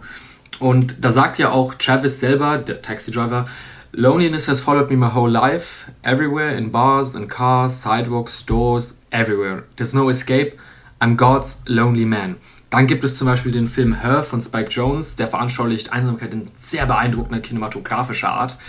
Und 0.60 1.04
da 1.04 1.12
sagt 1.12 1.38
ja 1.40 1.52
auch 1.52 1.76
Travis 1.76 2.20
selber, 2.20 2.58
der 2.58 2.82
Taxi 2.82 3.12
Driver, 3.12 3.48
Loneliness 3.94 4.48
has 4.48 4.62
followed 4.62 4.90
me 4.90 4.96
my 4.96 5.10
whole 5.10 5.30
life, 5.30 5.92
everywhere, 6.02 6.56
in 6.56 6.72
bars, 6.72 7.14
in 7.14 7.28
cars, 7.28 7.82
sidewalks, 7.82 8.40
stores, 8.40 8.96
everywhere. 9.12 9.64
There's 9.76 9.94
no 9.94 10.10
escape. 10.10 10.58
I'm 11.02 11.18
God's 11.18 11.64
Lonely 11.66 12.06
Man. 12.06 12.36
Dann 12.70 12.86
gibt 12.88 13.04
es 13.04 13.18
zum 13.18 13.26
Beispiel 13.26 13.52
den 13.52 13.68
Film 13.68 14.02
Her 14.02 14.24
von 14.24 14.40
Spike 14.40 14.70
Jones, 14.70 15.16
der 15.16 15.28
veranschaulicht 15.28 15.92
Einsamkeit 15.92 16.34
in 16.34 16.48
sehr 16.62 16.86
beeindruckender 16.86 17.42
kinematografischer 17.42 18.30
Art. 18.30 18.60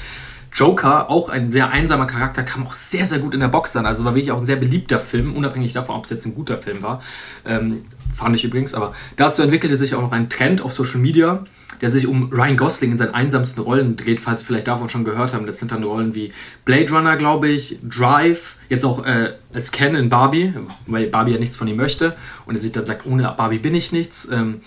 Joker, 0.53 1.09
auch 1.09 1.29
ein 1.29 1.53
sehr 1.53 1.71
einsamer 1.71 2.07
Charakter, 2.07 2.43
kam 2.43 2.67
auch 2.67 2.73
sehr, 2.73 3.07
sehr 3.07 3.21
gut 3.21 3.35
in 3.35 3.41
der 3.41 3.49
Box 3.49 3.77
an. 3.77 3.87
Also 3.87 4.05
war 4.05 4.15
wirklich 4.15 4.33
auch 4.33 4.39
ein 4.39 4.47
sehr 4.47 4.57
beliebter 4.57 4.99
Film, 4.99 5.37
unabhängig 5.37 5.73
davon, 5.73 5.97
ob 5.97 6.05
es 6.05 6.11
jetzt 6.11 6.27
ein 6.27 6.35
guter 6.35 6.57
Film 6.57 6.83
war. 6.83 7.03
Ähm, 7.47 7.85
fand 8.15 8.35
ich 8.35 8.45
übrigens. 8.45 8.75
Aber 8.75 8.95
dazu 9.17 9.43
entwickelte 9.43 9.77
sich 9.77 9.95
auch 9.95 10.03
noch 10.03 10.13
ein 10.13 10.29
Trend 10.29 10.63
auf 10.63 10.73
Social 10.73 11.01
Media, 11.01 11.45
der 11.83 11.91
sich 11.91 12.07
um 12.07 12.33
Ryan 12.33 12.57
Gosling 12.57 12.93
in 12.93 12.97
seinen 12.97 13.13
einsamsten 13.13 13.63
Rollen 13.63 13.97
dreht, 13.97 14.21
falls 14.21 14.41
Sie 14.41 14.47
vielleicht 14.47 14.69
davon 14.69 14.89
schon 14.89 15.05
gehört 15.05 15.35
haben. 15.35 15.47
Das 15.47 15.59
sind 15.59 15.73
dann 15.73 15.83
Rollen 15.83 16.15
wie 16.15 16.33
Blade 16.65 16.91
Runner, 16.93 17.17
glaube 17.17 17.49
ich, 17.49 17.79
Drive, 17.83 18.57
jetzt 18.69 18.85
auch 18.85 19.05
äh, 19.05 19.35
als 19.53 19.73
Ken 19.73 19.97
in 19.97 20.09
Barbie, 20.09 20.55
weil 20.87 21.09
Barbie 21.09 21.33
ja 21.33 21.39
nichts 21.39 21.57
von 21.57 21.67
ihm 21.67 21.77
möchte 21.77 22.17
und 22.47 22.55
er 22.55 22.61
sich 22.61 22.73
dann 22.73 22.87
sagt, 22.87 23.05
ohne 23.05 23.25
Barbie 23.37 23.59
bin 23.59 23.75
ich 23.75 23.91
nichts. 23.93 24.29
Ähm, 24.31 24.61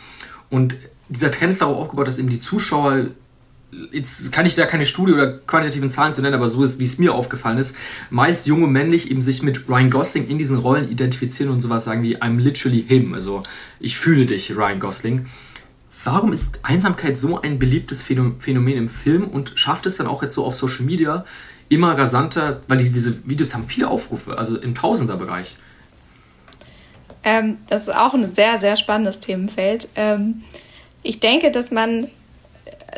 und 0.49 0.75
dieser 1.08 1.32
Trend 1.32 1.54
ist 1.54 1.62
darauf 1.62 1.78
aufgebaut, 1.78 2.08
dass 2.08 2.19
eben 2.19 2.30
die 2.30 2.39
Zuschauer 2.39 3.06
jetzt 3.91 4.32
kann 4.32 4.45
ich 4.45 4.56
da 4.56 4.65
keine 4.65 4.86
Studie 4.86 5.13
oder 5.13 5.38
quantitativen 5.39 5.89
Zahlen 5.89 6.13
zu 6.13 6.21
nennen, 6.21 6.36
aber 6.36 6.49
so 6.49 6.63
ist, 6.63 6.80
wie 6.80 6.86
es 6.86 6.97
mir 6.97 7.13
aufgefallen 7.13 7.58
ist, 7.58 7.75
meist 8.10 8.47
junge 8.47 8.67
männlich 8.67 9.12
eben 9.12 9.21
sich 9.21 9.41
mit 9.41 9.67
Ryan 9.67 9.89
Gosling 9.89 10.28
in 10.28 10.38
diesen 10.38 10.58
Rollen 10.58 10.89
identifizieren 10.89 11.51
und 11.51 11.60
sowas 11.60 11.86
sagen 11.86 12.04
wie 12.04 12.17
I'm 12.17 12.39
literally 12.39 12.84
him, 12.88 13.13
also 13.13 13.43
ich 13.80 13.97
fühle 13.97 14.25
dich, 14.25 14.56
Ryan 14.56 14.80
Gosling. 14.80 15.25
Warum 16.05 16.31
ist 16.31 16.59
Einsamkeit 16.61 17.17
so 17.17 17.41
ein 17.41 17.57
beliebtes 17.57 18.03
Phänomen 18.03 18.77
im 18.77 18.87
Film 18.87 19.27
und 19.27 19.53
schafft 19.55 19.85
es 19.87 19.97
dann 19.97 20.05
auch 20.05 20.21
jetzt 20.21 20.35
so 20.35 20.45
auf 20.45 20.55
Social 20.55 20.85
Media 20.85 21.25
immer 21.67 21.97
rasanter, 21.97 22.61
weil 22.67 22.77
die, 22.77 22.91
diese 22.91 23.27
Videos 23.27 23.55
haben 23.55 23.65
viele 23.65 23.89
Aufrufe, 23.89 24.37
also 24.37 24.55
im 24.55 24.75
Tausenderbereich? 24.75 25.55
Ähm, 27.23 27.57
das 27.69 27.87
ist 27.87 27.95
auch 27.95 28.13
ein 28.13 28.35
sehr, 28.35 28.61
sehr 28.61 28.77
spannendes 28.77 29.19
Themenfeld. 29.19 29.89
Ähm, 29.95 30.43
ich 31.01 31.19
denke, 31.19 31.49
dass 31.49 31.71
man 31.71 32.07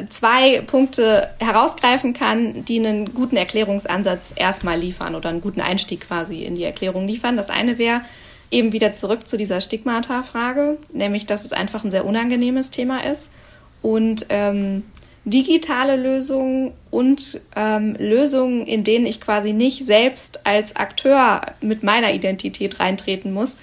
zwei 0.10 0.62
Punkte 0.62 1.30
herausgreifen 1.40 2.12
kann, 2.12 2.66
die 2.66 2.86
einen 2.86 3.14
guten 3.14 3.38
Erklärungsansatz 3.38 4.34
erstmal 4.36 4.78
liefern 4.78 5.16
oder 5.16 5.30
einen 5.30 5.42
guten 5.42 5.62
Einstieg 5.62 6.02
quasi 6.02 6.44
in 6.44 6.56
die 6.56 6.64
Erklärung 6.64 7.08
liefern. 7.08 7.38
Das 7.38 7.50
eine 7.50 7.78
wäre, 7.78 8.02
eben 8.52 8.72
wieder 8.74 8.94
zurück 8.94 9.28
zu 9.28 9.38
dieser 9.38 9.62
Stigmata-Frage, 9.62 10.78
nämlich 10.94 11.26
dass 11.26 11.46
es 11.46 11.54
einfach 11.54 11.84
ein 11.84 11.92
sehr 11.92 12.06
unangenehmes 12.06 12.70
Thema 12.70 13.04
ist 13.04 13.32
und 13.82 14.26
ähm, 14.30 14.84
digitale 15.26 15.98
Lösungen 15.98 16.72
und 16.90 17.42
ähm, 17.56 17.96
Lösungen, 18.00 18.66
in 18.66 18.84
denen 18.84 19.06
ich 19.06 19.20
quasi 19.20 19.52
nicht 19.52 19.86
selbst 19.86 20.46
als 20.46 20.76
Akteur 20.78 21.42
mit 21.60 21.84
meiner 21.84 22.14
Identität 22.14 22.80
reintreten 22.80 23.34
muss, 23.34 23.58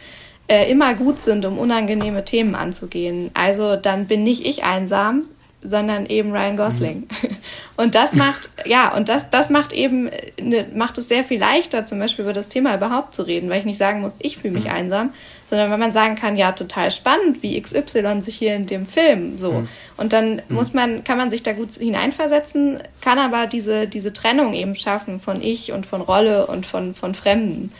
äh, 0.46 0.70
immer 0.70 0.94
gut 0.94 1.20
sind, 1.20 1.46
um 1.46 1.58
unangenehme 1.58 2.22
Themen 2.22 2.54
anzugehen. 2.54 3.30
Also 3.32 3.76
dann 3.76 4.06
bin 4.06 4.24
nicht 4.24 4.44
ich 4.44 4.62
einsam, 4.62 5.24
sondern 5.64 6.06
eben 6.06 6.30
Ryan 6.32 6.56
Gosling. 6.56 6.96
Mhm. 7.22 7.36
Und 7.76 7.96
das 7.96 8.12
macht, 8.12 8.50
ja, 8.64 8.94
und 8.94 9.08
das, 9.08 9.30
das 9.30 9.50
macht 9.50 9.72
eben, 9.72 10.08
ne, 10.40 10.66
macht 10.76 10.96
es 10.96 11.08
sehr 11.08 11.24
viel 11.24 11.40
leichter, 11.40 11.84
zum 11.86 11.98
Beispiel 11.98 12.22
über 12.22 12.32
das 12.32 12.46
Thema 12.46 12.76
überhaupt 12.76 13.14
zu 13.14 13.22
reden, 13.22 13.50
weil 13.50 13.58
ich 13.58 13.64
nicht 13.64 13.78
sagen 13.78 14.00
muss, 14.00 14.14
ich 14.20 14.36
fühle 14.36 14.54
mich 14.54 14.66
mhm. 14.66 14.70
einsam, 14.70 15.12
sondern 15.50 15.72
wenn 15.72 15.80
man 15.80 15.92
sagen 15.92 16.14
kann, 16.14 16.36
ja, 16.36 16.52
total 16.52 16.92
spannend, 16.92 17.42
wie 17.42 17.60
XY 17.60 18.20
sich 18.20 18.36
hier 18.36 18.54
in 18.54 18.66
dem 18.66 18.86
Film 18.86 19.38
so. 19.38 19.52
Mhm. 19.52 19.68
Und 19.96 20.12
dann 20.12 20.34
mhm. 20.34 20.54
muss 20.54 20.72
man, 20.72 21.02
kann 21.02 21.18
man 21.18 21.32
sich 21.32 21.42
da 21.42 21.52
gut 21.52 21.72
hineinversetzen, 21.72 22.78
kann 23.00 23.18
aber 23.18 23.48
diese, 23.48 23.88
diese 23.88 24.12
Trennung 24.12 24.52
eben 24.52 24.76
schaffen 24.76 25.18
von 25.18 25.42
ich 25.42 25.72
und 25.72 25.84
von 25.84 26.00
Rolle 26.00 26.46
und 26.46 26.66
von, 26.66 26.94
von 26.94 27.14
Fremden. 27.14 27.72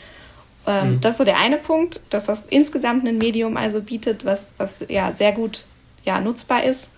Ähm, 0.67 0.95
mhm. 0.95 1.01
Das 1.01 1.13
ist 1.13 1.17
so 1.19 1.23
der 1.23 1.37
eine 1.37 1.57
Punkt, 1.57 2.01
dass 2.09 2.25
das 2.25 2.43
insgesamt 2.49 3.07
ein 3.07 3.17
Medium 3.17 3.55
also 3.55 3.79
bietet, 3.79 4.25
was, 4.25 4.55
was 4.57 4.79
ja 4.89 5.13
sehr 5.13 5.31
gut 5.31 5.63
ja, 6.03 6.19
nutzbar 6.19 6.63
ist 6.63 6.91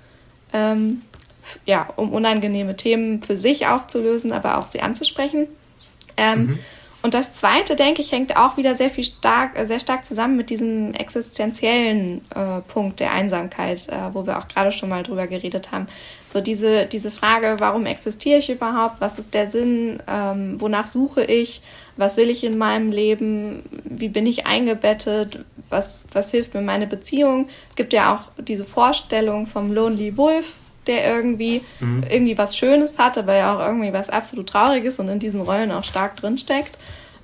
ähm, 0.54 1.02
ja, 1.66 1.88
um 1.96 2.12
unangenehme 2.12 2.76
Themen 2.76 3.22
für 3.24 3.38
sich 3.38 3.68
aufzulösen, 3.68 4.32
aber 4.32 4.58
auch 4.58 4.68
sie 4.68 4.82
anzusprechen. 4.82 5.48
Ähm, 6.18 6.40
mhm. 6.40 6.60
Und 7.04 7.14
das 7.14 7.32
Zweite, 7.34 7.76
denke 7.76 8.02
ich, 8.02 8.12
hängt 8.12 8.36
auch 8.36 8.58
wieder 8.58 8.76
sehr 8.76 8.90
viel 8.90 9.04
stark, 9.04 9.58
äh, 9.58 9.66
sehr 9.66 9.80
stark 9.80 10.04
zusammen 10.04 10.36
mit 10.36 10.50
diesem 10.50 10.94
existenziellen 10.94 12.26
äh, 12.36 12.62
Punkt 12.62 13.00
der 13.00 13.12
Einsamkeit, 13.12 13.88
äh, 13.88 14.14
wo 14.14 14.26
wir 14.26 14.38
auch 14.40 14.48
gerade 14.48 14.72
schon 14.72 14.90
mal 14.90 15.04
drüber 15.04 15.28
geredet 15.28 15.72
haben. 15.72 15.88
So 16.26 16.42
diese, 16.42 16.86
diese 16.88 17.12
Frage, 17.12 17.56
warum 17.60 17.86
existiere 17.86 18.40
ich 18.40 18.50
überhaupt? 18.50 19.00
Was 19.00 19.20
ist 19.20 19.34
der 19.34 19.48
Sinn? 19.48 20.02
Ähm, 20.08 20.60
wonach 20.60 20.88
suche 20.88 21.24
ich? 21.24 21.62
Was 21.98 22.18
will 22.18 22.30
ich 22.30 22.44
in 22.44 22.58
meinem 22.58 22.92
Leben? 22.92 23.64
Wie 23.86 24.10
bin 24.10 24.26
ich 24.26 24.46
eingebettet? 24.46 25.46
Was, 25.70 26.00
was 26.12 26.32
hilft 26.32 26.56
mir 26.56 26.62
meine 26.62 26.88
Beziehung? 26.88 27.48
Es 27.70 27.76
gibt 27.76 27.94
ja 27.94 28.16
auch 28.16 28.44
diese 28.44 28.66
Vorstellung 28.66 29.48
vom 29.48 29.72
Lonely 29.72 30.18
Wolf, 30.18 30.58
der 30.88 31.06
irgendwie, 31.06 31.62
mhm. 31.80 32.04
irgendwie 32.10 32.38
was 32.38 32.58
Schönes 32.58 32.98
hat, 32.98 33.18
aber 33.18 33.36
ja 33.36 33.56
auch 33.56 33.66
irgendwie 33.68 33.94
was 33.94 34.10
absolut 34.10 34.50
Trauriges 34.50 35.00
und 35.00 35.10
in 35.10 35.20
diesen 35.20 35.42
Rollen 35.42 35.72
auch 35.72 35.84
stark 35.84 36.16
drinsteckt. 36.18 36.78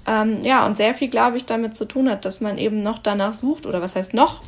Ähm, 0.06 0.44
ja, 0.44 0.66
und 0.66 0.78
sehr 0.78 0.94
viel, 0.94 1.08
glaube 1.08 1.38
ich, 1.38 1.46
damit 1.46 1.76
zu 1.76 1.86
tun 1.86 2.10
hat, 2.10 2.26
dass 2.26 2.42
man 2.42 2.58
eben 2.58 2.84
noch 2.84 3.00
danach 3.00 3.34
sucht, 3.34 3.66
oder 3.66 3.82
was 3.82 3.96
heißt 3.96 4.14
noch, 4.14 4.42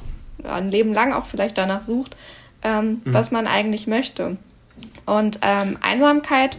ein 0.43 0.69
Leben 0.69 0.93
lang 0.93 1.13
auch 1.13 1.25
vielleicht 1.25 1.57
danach 1.57 1.81
sucht, 1.81 2.15
ähm, 2.61 3.01
mhm. 3.03 3.13
was 3.13 3.31
man 3.31 3.47
eigentlich 3.47 3.87
möchte. 3.87 4.37
Und 5.05 5.39
ähm, 5.41 5.77
Einsamkeit 5.81 6.57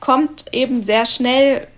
kommt 0.00 0.52
eben 0.52 0.82
sehr 0.82 1.06
schnell 1.06 1.68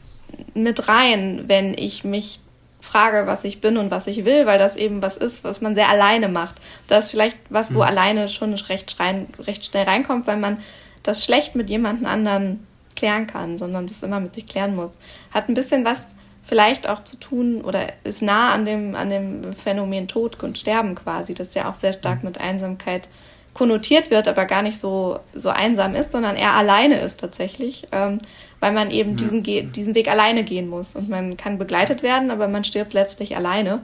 mit 0.55 0.89
rein, 0.89 1.45
wenn 1.47 1.75
ich 1.75 2.05
mich 2.05 2.41
frage, 2.85 3.27
was 3.27 3.45
ich 3.45 3.61
bin 3.61 3.77
und 3.77 3.91
was 3.91 4.07
ich 4.07 4.25
will, 4.25 4.47
weil 4.47 4.59
das 4.59 4.77
eben 4.77 5.03
was 5.03 5.17
ist, 5.17 5.45
was 5.45 5.61
man 5.61 5.75
sehr 5.75 5.89
alleine 5.89 6.29
macht. 6.29 6.57
Das 6.87 7.07
ist 7.07 7.11
vielleicht 7.11 7.39
was, 7.49 7.75
wo 7.75 7.79
mhm. 7.79 7.85
alleine 7.85 8.29
schon 8.29 8.55
recht, 8.55 8.99
rein, 9.01 9.27
recht 9.39 9.65
schnell 9.65 9.85
reinkommt, 9.85 10.27
weil 10.27 10.37
man 10.37 10.59
das 11.03 11.25
schlecht 11.25 11.55
mit 11.55 11.71
jemandem 11.71 12.07
anderen 12.07 12.67
klären 12.97 13.27
kann, 13.27 13.59
sondern 13.59 13.87
das 13.87 14.03
immer 14.03 14.21
mit 14.21 14.35
sich 14.35 14.47
klären 14.47 14.77
muss. 14.77 14.93
Hat 15.33 15.49
ein 15.49 15.55
bisschen 15.55 15.85
was 15.85 16.07
vielleicht 16.45 16.89
auch 16.89 17.03
zu 17.03 17.19
tun 17.19 17.63
oder 17.63 17.87
ist 18.05 18.23
nah 18.23 18.53
an 18.53 18.67
dem, 18.67 18.95
an 18.95 19.11
dem 19.11 19.53
Phänomen 19.53 20.09
Tod 20.09 20.43
und 20.43 20.59
Sterben 20.59 20.95
quasi, 20.95 21.35
das 21.35 21.55
ja 21.55 21.69
auch 21.69 21.75
sehr 21.75 21.93
stark 21.93 22.19
mhm. 22.19 22.29
mit 22.29 22.41
Einsamkeit 22.41 23.09
konnotiert 23.55 24.11
wird, 24.11 24.29
aber 24.29 24.45
gar 24.45 24.63
nicht 24.63 24.79
so, 24.79 25.21
so 25.33 25.49
einsam 25.49 25.95
ist, 25.95 26.11
sondern 26.11 26.37
eher 26.37 26.53
alleine 26.53 27.01
ist 27.01 27.21
tatsächlich, 27.21 27.87
ähm, 27.93 28.19
weil 28.65 28.73
man 28.73 28.91
eben 28.91 29.11
ja. 29.11 29.17
diesen, 29.17 29.43
diesen 29.73 29.95
Weg 29.95 30.11
alleine 30.11 30.43
gehen 30.43 30.71
muss. 30.71 30.97
Und 30.97 31.11
man 31.11 31.37
kann 31.37 31.59
begleitet 31.59 32.03
werden, 32.03 32.31
aber 32.31 32.49
man 32.49 32.65
stirbt 32.65 32.95
letztlich 32.95 33.37
alleine. 33.37 33.83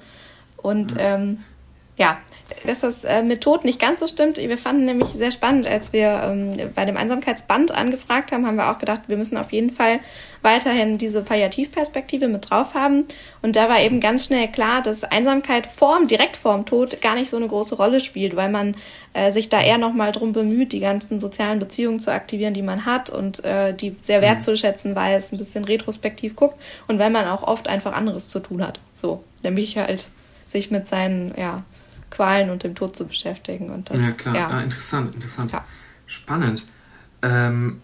Und 0.57 0.93
ja, 0.93 1.17
ähm, 1.17 1.41
ja 1.99 2.19
dass 2.67 2.81
das 2.81 3.05
äh, 3.05 3.23
mit 3.23 3.41
Tod 3.41 3.65
nicht 3.65 3.81
ganz 3.81 4.01
so 4.01 4.07
stimmt. 4.07 4.39
Wir 4.39 4.59
fanden 4.59 4.85
nämlich 4.85 5.09
sehr 5.09 5.31
spannend, 5.31 5.67
als 5.67 5.93
wir 5.93 6.23
ähm, 6.25 6.71
bei 6.75 6.85
dem 6.85 6.97
Einsamkeitsband 6.97 7.73
angefragt 7.73 8.33
haben, 8.33 8.47
haben 8.47 8.57
wir 8.57 8.71
auch 8.71 8.79
gedacht, 8.79 9.03
wir 9.09 9.17
müssen 9.17 9.37
auf 9.37 9.53
jeden 9.53 9.71
Fall 9.71 10.01
weiterhin 10.43 10.99
diese 10.99 11.23
Palliativperspektive 11.23 12.29
mit 12.29 12.51
drauf 12.51 12.75
haben. 12.75 13.05
Und 13.43 13.57
da 13.57 13.69
war 13.69 13.81
eben 13.81 14.01
ganz 14.01 14.27
schnell 14.27 14.49
klar, 14.49 14.83
dass 14.83 15.05
Einsamkeit 15.05 15.67
vorm, 15.67 16.07
direkt 16.07 16.37
vorm 16.37 16.65
Tod 16.65 17.01
gar 17.01 17.15
nicht 17.15 17.31
so 17.31 17.37
eine 17.37 17.47
große 17.47 17.77
Rolle 17.77 18.01
spielt, 18.01 18.37
weil 18.37 18.51
man 18.51 18.75
äh, 19.13 19.33
sich 19.33 19.49
da 19.49 19.61
eher 19.61 19.79
nochmal 19.79 20.13
drum 20.13 20.33
bemüht, 20.33 20.73
die 20.73 20.81
ganzen 20.81 21.21
sozialen 21.21 21.59
Beziehungen 21.59 22.01
zu 22.01 22.13
aktivieren, 22.13 22.55
die 22.55 22.63
man 22.63 22.87
hat 22.87 23.11
und 23.11 23.45
äh, 23.45 23.75
die 23.75 23.97
sehr 24.01 24.19
mhm. 24.19 24.25
wertzuschätzen 24.25 24.95
weiß, 24.95 25.33
ein 25.33 25.39
bisschen 25.39 25.65
retrospektiv 25.65 26.37
guckt 26.37 26.57
und 26.89 26.99
weil 26.99 27.11
man 27.11 27.27
auch 27.27 27.43
oft 27.43 27.69
einfach 27.69 27.93
anderes 27.93 28.29
zu 28.29 28.41
tun 28.41 28.67
hat. 28.67 28.81
So, 28.95 29.23
nämlich 29.43 29.77
halt 29.77 30.07
sich 30.47 30.71
mit 30.71 30.89
seinen, 30.89 31.35
ja, 31.37 31.65
Qualen 32.11 32.51
und 32.51 32.65
dem 32.65 32.75
Tod 32.75 32.97
zu 32.97 33.07
beschäftigen. 33.07 33.71
Und 33.71 33.91
das, 33.91 34.03
ja, 34.03 34.11
klar. 34.13 34.35
Ja. 34.35 34.49
Ah, 34.49 34.63
interessant, 34.63 35.15
interessant. 35.15 35.53
Ja. 35.53 35.65
Spannend. 36.07 36.65
Ähm, 37.23 37.81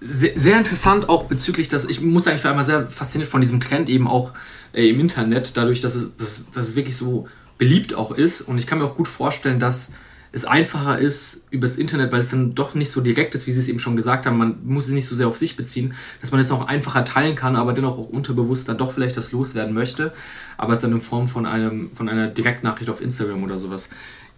sehr, 0.00 0.38
sehr, 0.38 0.58
interessant 0.58 1.08
auch 1.08 1.24
bezüglich, 1.24 1.68
dass 1.68 1.84
ich 1.86 2.00
muss 2.00 2.26
eigentlich 2.26 2.44
einmal 2.44 2.64
sehr 2.64 2.88
fasziniert 2.88 3.28
von 3.28 3.40
diesem 3.40 3.60
Trend 3.60 3.88
eben 3.88 4.06
auch 4.06 4.32
äh, 4.72 4.88
im 4.88 5.00
Internet, 5.00 5.56
dadurch, 5.56 5.80
dass 5.80 5.94
es, 5.94 6.16
dass, 6.16 6.50
dass 6.50 6.68
es 6.68 6.76
wirklich 6.76 6.96
so 6.96 7.26
beliebt 7.58 7.94
auch 7.94 8.12
ist. 8.12 8.42
Und 8.42 8.58
ich 8.58 8.66
kann 8.66 8.78
mir 8.78 8.84
auch 8.84 8.96
gut 8.96 9.08
vorstellen, 9.08 9.60
dass 9.60 9.90
es 10.34 10.44
einfacher 10.44 10.98
ist 10.98 11.46
übers 11.50 11.76
Internet, 11.76 12.10
weil 12.10 12.20
es 12.20 12.30
dann 12.30 12.56
doch 12.56 12.74
nicht 12.74 12.90
so 12.90 13.00
direkt 13.00 13.36
ist, 13.36 13.46
wie 13.46 13.52
Sie 13.52 13.60
es 13.60 13.68
eben 13.68 13.78
schon 13.78 13.94
gesagt 13.94 14.26
haben. 14.26 14.36
Man 14.36 14.56
muss 14.64 14.88
es 14.88 14.92
nicht 14.92 15.06
so 15.06 15.14
sehr 15.14 15.28
auf 15.28 15.36
sich 15.36 15.56
beziehen, 15.56 15.94
dass 16.20 16.32
man 16.32 16.40
es 16.40 16.50
auch 16.50 16.66
einfacher 16.66 17.04
teilen 17.04 17.36
kann, 17.36 17.54
aber 17.54 17.72
dennoch 17.72 17.96
auch 17.96 18.08
unterbewusst 18.08 18.68
dann 18.68 18.76
doch 18.76 18.90
vielleicht 18.90 19.16
das 19.16 19.30
loswerden 19.30 19.72
möchte. 19.72 20.12
Aber 20.56 20.72
es 20.72 20.82
dann 20.82 20.90
in 20.90 20.98
Form 20.98 21.28
von, 21.28 21.46
einem, 21.46 21.92
von 21.94 22.08
einer 22.08 22.26
Direktnachricht 22.26 22.90
auf 22.90 23.00
Instagram 23.00 23.44
oder 23.44 23.58
sowas 23.58 23.88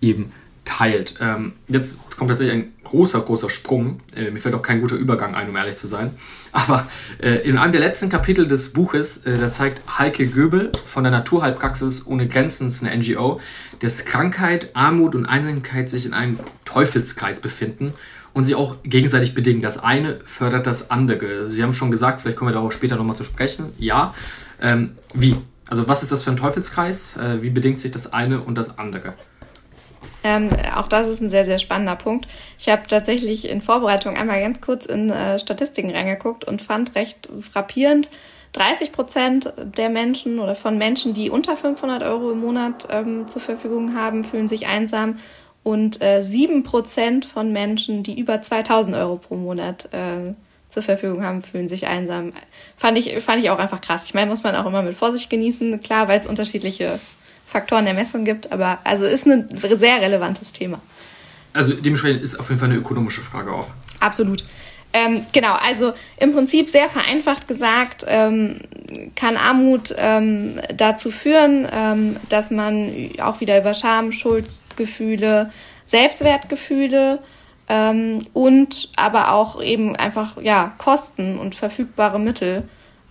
eben 0.02 0.32
teilt. 0.66 1.14
Ähm, 1.20 1.54
jetzt 1.68 1.98
kommt 2.18 2.28
tatsächlich 2.28 2.56
ein 2.56 2.72
großer, 2.84 3.20
großer 3.20 3.48
Sprung. 3.48 4.00
Äh, 4.14 4.30
mir 4.30 4.38
fällt 4.38 4.54
auch 4.54 4.62
kein 4.62 4.80
guter 4.80 4.96
Übergang 4.96 5.34
ein, 5.34 5.48
um 5.48 5.56
ehrlich 5.56 5.76
zu 5.76 5.86
sein. 5.86 6.10
Aber 6.52 6.86
äh, 7.22 7.48
in 7.48 7.56
einem 7.56 7.72
der 7.72 7.80
letzten 7.80 8.10
Kapitel 8.10 8.46
des 8.46 8.72
Buches, 8.72 9.24
äh, 9.24 9.38
da 9.38 9.50
zeigt 9.50 9.82
Heike 9.98 10.26
Göbel 10.26 10.72
von 10.84 11.04
der 11.04 11.10
Naturheilpraxis 11.12 12.06
ohne 12.06 12.28
Grenzen, 12.28 12.68
ist 12.68 12.84
eine 12.84 12.94
NGO, 12.96 13.40
dass 13.78 14.04
Krankheit, 14.04 14.70
Armut 14.74 15.14
und 15.14 15.24
Einsamkeit 15.24 15.88
sich 15.88 16.04
in 16.04 16.12
einem 16.12 16.38
Teufelskreis 16.64 17.40
befinden 17.40 17.94
und 18.34 18.44
sich 18.44 18.54
auch 18.54 18.76
gegenseitig 18.82 19.34
bedingen. 19.34 19.62
Das 19.62 19.78
eine 19.78 20.18
fördert 20.26 20.66
das 20.66 20.90
andere. 20.90 21.48
Sie 21.48 21.62
haben 21.62 21.72
schon 21.72 21.90
gesagt, 21.90 22.20
vielleicht 22.20 22.36
kommen 22.36 22.50
wir 22.50 22.54
darauf 22.54 22.72
später 22.72 22.96
nochmal 22.96 23.16
zu 23.16 23.24
sprechen. 23.24 23.72
Ja. 23.78 24.14
Ähm, 24.60 24.92
wie? 25.14 25.36
Also 25.68 25.88
was 25.88 26.02
ist 26.02 26.12
das 26.12 26.22
für 26.22 26.30
ein 26.30 26.36
Teufelskreis? 26.36 27.16
Äh, 27.16 27.42
wie 27.42 27.50
bedingt 27.50 27.80
sich 27.80 27.92
das 27.92 28.12
eine 28.12 28.40
und 28.40 28.56
das 28.56 28.78
andere? 28.78 29.14
Ähm, 30.26 30.50
auch 30.74 30.88
das 30.88 31.06
ist 31.06 31.20
ein 31.20 31.30
sehr, 31.30 31.44
sehr 31.44 31.58
spannender 31.58 31.94
Punkt. 31.94 32.26
Ich 32.58 32.68
habe 32.68 32.82
tatsächlich 32.88 33.48
in 33.48 33.60
Vorbereitung 33.60 34.16
einmal 34.16 34.40
ganz 34.40 34.60
kurz 34.60 34.84
in 34.84 35.08
äh, 35.08 35.38
Statistiken 35.38 35.90
reingeguckt 35.90 36.44
und 36.44 36.60
fand 36.60 36.96
recht 36.96 37.28
frappierend, 37.40 38.10
30 38.54 38.90
Prozent 38.90 39.52
der 39.56 39.88
Menschen 39.88 40.40
oder 40.40 40.56
von 40.56 40.78
Menschen, 40.78 41.14
die 41.14 41.30
unter 41.30 41.56
500 41.56 42.02
Euro 42.02 42.32
im 42.32 42.40
Monat 42.40 42.88
ähm, 42.90 43.28
zur 43.28 43.40
Verfügung 43.40 43.94
haben, 43.94 44.24
fühlen 44.24 44.48
sich 44.48 44.66
einsam 44.66 45.20
und 45.62 46.02
äh, 46.02 46.22
7 46.22 46.64
Prozent 46.64 47.24
von 47.24 47.52
Menschen, 47.52 48.02
die 48.02 48.18
über 48.18 48.42
2000 48.42 48.96
Euro 48.96 49.18
pro 49.18 49.36
Monat 49.36 49.90
äh, 49.92 50.34
zur 50.68 50.82
Verfügung 50.82 51.22
haben, 51.22 51.40
fühlen 51.40 51.68
sich 51.68 51.86
einsam. 51.86 52.32
Fand 52.76 52.98
ich, 52.98 53.22
fand 53.22 53.40
ich 53.40 53.50
auch 53.50 53.60
einfach 53.60 53.80
krass. 53.80 54.06
Ich 54.06 54.14
meine, 54.14 54.28
muss 54.28 54.42
man 54.42 54.56
auch 54.56 54.66
immer 54.66 54.82
mit 54.82 54.96
Vorsicht 54.96 55.30
genießen, 55.30 55.80
klar, 55.80 56.08
weil 56.08 56.18
es 56.18 56.26
unterschiedliche 56.26 56.98
Faktoren 57.56 57.86
der 57.86 57.94
Messung 57.94 58.26
gibt, 58.26 58.52
aber 58.52 58.80
also 58.84 59.06
ist 59.06 59.26
ein 59.26 59.48
sehr 59.56 60.02
relevantes 60.02 60.52
Thema. 60.52 60.78
Also 61.54 61.72
dementsprechend 61.72 62.22
ist 62.22 62.38
auf 62.38 62.50
jeden 62.50 62.60
Fall 62.60 62.68
eine 62.68 62.78
ökonomische 62.78 63.22
Frage 63.22 63.50
auch. 63.50 63.68
Absolut. 63.98 64.44
Ähm, 64.92 65.24
genau, 65.32 65.54
also 65.54 65.94
im 66.18 66.34
Prinzip 66.34 66.68
sehr 66.68 66.90
vereinfacht 66.90 67.48
gesagt, 67.48 68.04
ähm, 68.06 68.60
kann 69.14 69.38
Armut 69.38 69.94
ähm, 69.96 70.60
dazu 70.74 71.10
führen, 71.10 71.66
ähm, 71.72 72.16
dass 72.28 72.50
man 72.50 72.92
auch 73.22 73.40
wieder 73.40 73.58
über 73.58 73.72
Scham, 73.72 74.12
Schuldgefühle, 74.12 75.50
Selbstwertgefühle 75.86 77.20
ähm, 77.70 78.18
und 78.34 78.90
aber 78.96 79.32
auch 79.32 79.62
eben 79.62 79.96
einfach 79.96 80.42
ja 80.42 80.74
Kosten 80.76 81.38
und 81.38 81.54
verfügbare 81.54 82.20
Mittel 82.20 82.64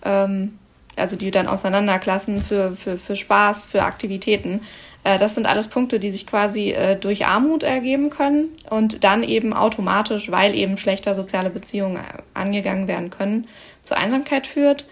ähm, 0.04 0.56
also 0.96 1.16
die 1.16 1.30
dann 1.30 1.46
auseinanderklassen 1.46 2.42
für, 2.42 2.72
für, 2.72 2.96
für 2.96 3.16
Spaß, 3.16 3.66
für 3.66 3.84
Aktivitäten. 3.84 4.60
Äh, 5.04 5.18
das 5.18 5.34
sind 5.34 5.46
alles 5.46 5.68
Punkte, 5.68 6.00
die 6.00 6.10
sich 6.10 6.26
quasi 6.26 6.70
äh, 6.72 6.96
durch 6.96 7.26
Armut 7.26 7.62
ergeben 7.62 8.10
können 8.10 8.48
und 8.70 9.04
dann 9.04 9.22
eben 9.22 9.52
automatisch, 9.52 10.30
weil 10.30 10.54
eben 10.54 10.76
schlechter 10.76 11.14
soziale 11.14 11.50
Beziehungen 11.50 11.96
äh, 11.96 12.00
angegangen 12.34 12.88
werden 12.88 13.10
können, 13.10 13.46
zur 13.82 13.98
Einsamkeit 13.98 14.46
führt. 14.46 14.88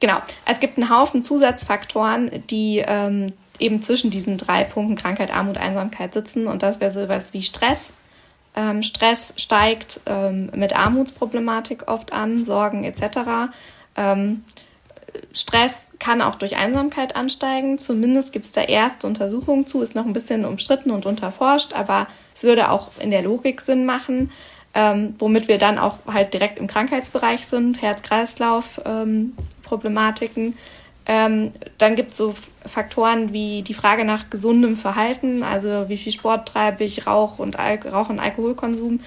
Genau, 0.00 0.18
es 0.44 0.60
gibt 0.60 0.76
einen 0.76 0.90
Haufen 0.90 1.22
Zusatzfaktoren, 1.22 2.42
die 2.50 2.82
ähm, 2.84 3.32
eben 3.58 3.80
zwischen 3.80 4.10
diesen 4.10 4.36
drei 4.36 4.64
Punkten 4.64 4.96
Krankheit, 4.96 5.32
Armut, 5.32 5.56
Einsamkeit 5.56 6.12
sitzen 6.12 6.46
und 6.46 6.62
das 6.62 6.80
wäre 6.80 6.90
sowas 6.90 7.32
wie 7.32 7.42
Stress. 7.42 7.92
Ähm, 8.54 8.82
Stress 8.82 9.34
steigt 9.36 10.00
ähm, 10.06 10.50
mit 10.54 10.76
Armutsproblematik 10.76 11.88
oft 11.88 12.12
an, 12.12 12.44
Sorgen 12.44 12.84
etc. 12.84 13.52
Ähm, 13.96 14.44
Stress 15.32 15.88
kann 15.98 16.22
auch 16.22 16.36
durch 16.36 16.56
Einsamkeit 16.56 17.16
ansteigen. 17.16 17.78
Zumindest 17.78 18.32
gibt 18.32 18.44
es 18.46 18.52
da 18.52 18.62
erste 18.62 19.06
Untersuchungen 19.06 19.66
zu, 19.66 19.82
ist 19.82 19.94
noch 19.94 20.06
ein 20.06 20.12
bisschen 20.12 20.44
umstritten 20.44 20.90
und 20.90 21.06
unterforscht, 21.06 21.72
aber 21.74 22.06
es 22.34 22.44
würde 22.44 22.70
auch 22.70 22.90
in 22.98 23.10
der 23.10 23.22
Logik 23.22 23.60
Sinn 23.60 23.86
machen, 23.86 24.30
ähm, 24.74 25.14
womit 25.18 25.48
wir 25.48 25.58
dann 25.58 25.78
auch 25.78 25.98
halt 26.06 26.32
direkt 26.34 26.58
im 26.58 26.66
Krankheitsbereich 26.66 27.46
sind, 27.46 27.82
Herz-Kreislauf-Problematiken. 27.82 30.56
Ähm, 31.04 31.50
dann 31.78 31.96
gibt 31.96 32.12
es 32.12 32.16
so 32.16 32.34
Faktoren 32.64 33.32
wie 33.32 33.62
die 33.62 33.74
Frage 33.74 34.04
nach 34.04 34.30
gesundem 34.30 34.76
Verhalten, 34.76 35.42
also 35.42 35.88
wie 35.88 35.96
viel 35.96 36.12
Sport 36.12 36.48
treibe 36.48 36.84
ich, 36.84 37.06
Rauch 37.06 37.38
und, 37.38 37.58
Al 37.58 37.80
Rauch 37.90 38.08
und 38.08 38.20
Alkoholkonsum. 38.20 39.00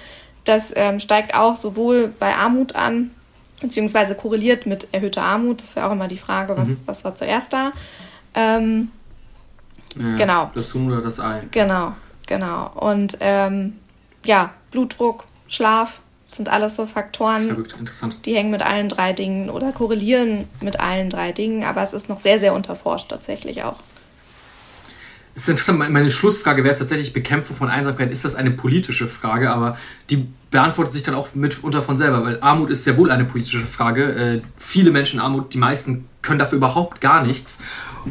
Das 0.44 0.72
ähm, 0.76 1.00
steigt 1.00 1.34
auch 1.34 1.56
sowohl 1.56 2.12
bei 2.18 2.34
Armut 2.34 2.76
an, 2.76 3.12
beziehungsweise 3.60 4.14
korreliert 4.14 4.66
mit 4.66 4.88
erhöhter 4.92 5.22
Armut. 5.22 5.60
Das 5.60 5.70
ist 5.70 5.76
ja 5.76 5.88
auch 5.88 5.92
immer 5.92 6.08
die 6.08 6.18
Frage, 6.18 6.56
was, 6.56 6.68
mhm. 6.68 6.80
was 6.86 7.04
war 7.04 7.14
zuerst 7.14 7.52
da. 7.52 7.72
Ähm, 8.34 8.90
ja, 9.96 10.16
genau. 10.16 10.50
Das 10.54 10.74
Huhn 10.74 10.90
oder 10.90 11.02
das 11.02 11.20
Ei. 11.20 11.42
Genau, 11.50 11.94
genau. 12.26 12.70
Und 12.74 13.16
ähm, 13.20 13.78
ja, 14.24 14.52
Blutdruck, 14.70 15.24
Schlaf 15.48 16.00
sind 16.34 16.50
alles 16.50 16.76
so 16.76 16.84
Faktoren, 16.84 17.48
Verrückt, 17.48 17.76
interessant. 17.78 18.18
die 18.26 18.36
hängen 18.36 18.50
mit 18.50 18.62
allen 18.62 18.88
drei 18.88 19.14
Dingen 19.14 19.48
oder 19.48 19.72
korrelieren 19.72 20.46
mit 20.60 20.78
allen 20.80 21.08
drei 21.08 21.32
Dingen, 21.32 21.64
aber 21.64 21.82
es 21.82 21.94
ist 21.94 22.10
noch 22.10 22.20
sehr, 22.20 22.38
sehr 22.38 22.52
unterforscht 22.52 23.08
tatsächlich 23.08 23.64
auch. 23.64 23.80
Das 25.36 25.42
ist 25.42 25.48
interessant. 25.50 25.90
Meine 25.92 26.10
Schlussfrage 26.10 26.64
wäre 26.64 26.74
tatsächlich 26.74 27.12
Bekämpfung 27.12 27.56
von 27.56 27.68
Einsamkeit. 27.68 28.10
Ist 28.10 28.24
das 28.24 28.34
eine 28.34 28.52
politische 28.52 29.06
Frage? 29.06 29.50
Aber 29.50 29.76
die 30.08 30.26
beantwortet 30.50 30.94
sich 30.94 31.02
dann 31.02 31.14
auch 31.14 31.34
mitunter 31.34 31.82
von 31.82 31.98
selber, 31.98 32.24
weil 32.24 32.38
Armut 32.40 32.70
ist 32.70 32.84
sehr 32.84 32.96
wohl 32.96 33.10
eine 33.10 33.26
politische 33.26 33.66
Frage. 33.66 34.04
Äh, 34.04 34.40
viele 34.56 34.90
Menschen 34.90 35.20
in 35.20 35.26
Armut, 35.26 35.52
die 35.52 35.58
meisten 35.58 36.08
können 36.22 36.38
dafür 36.38 36.56
überhaupt 36.56 37.02
gar 37.02 37.22
nichts. 37.22 37.58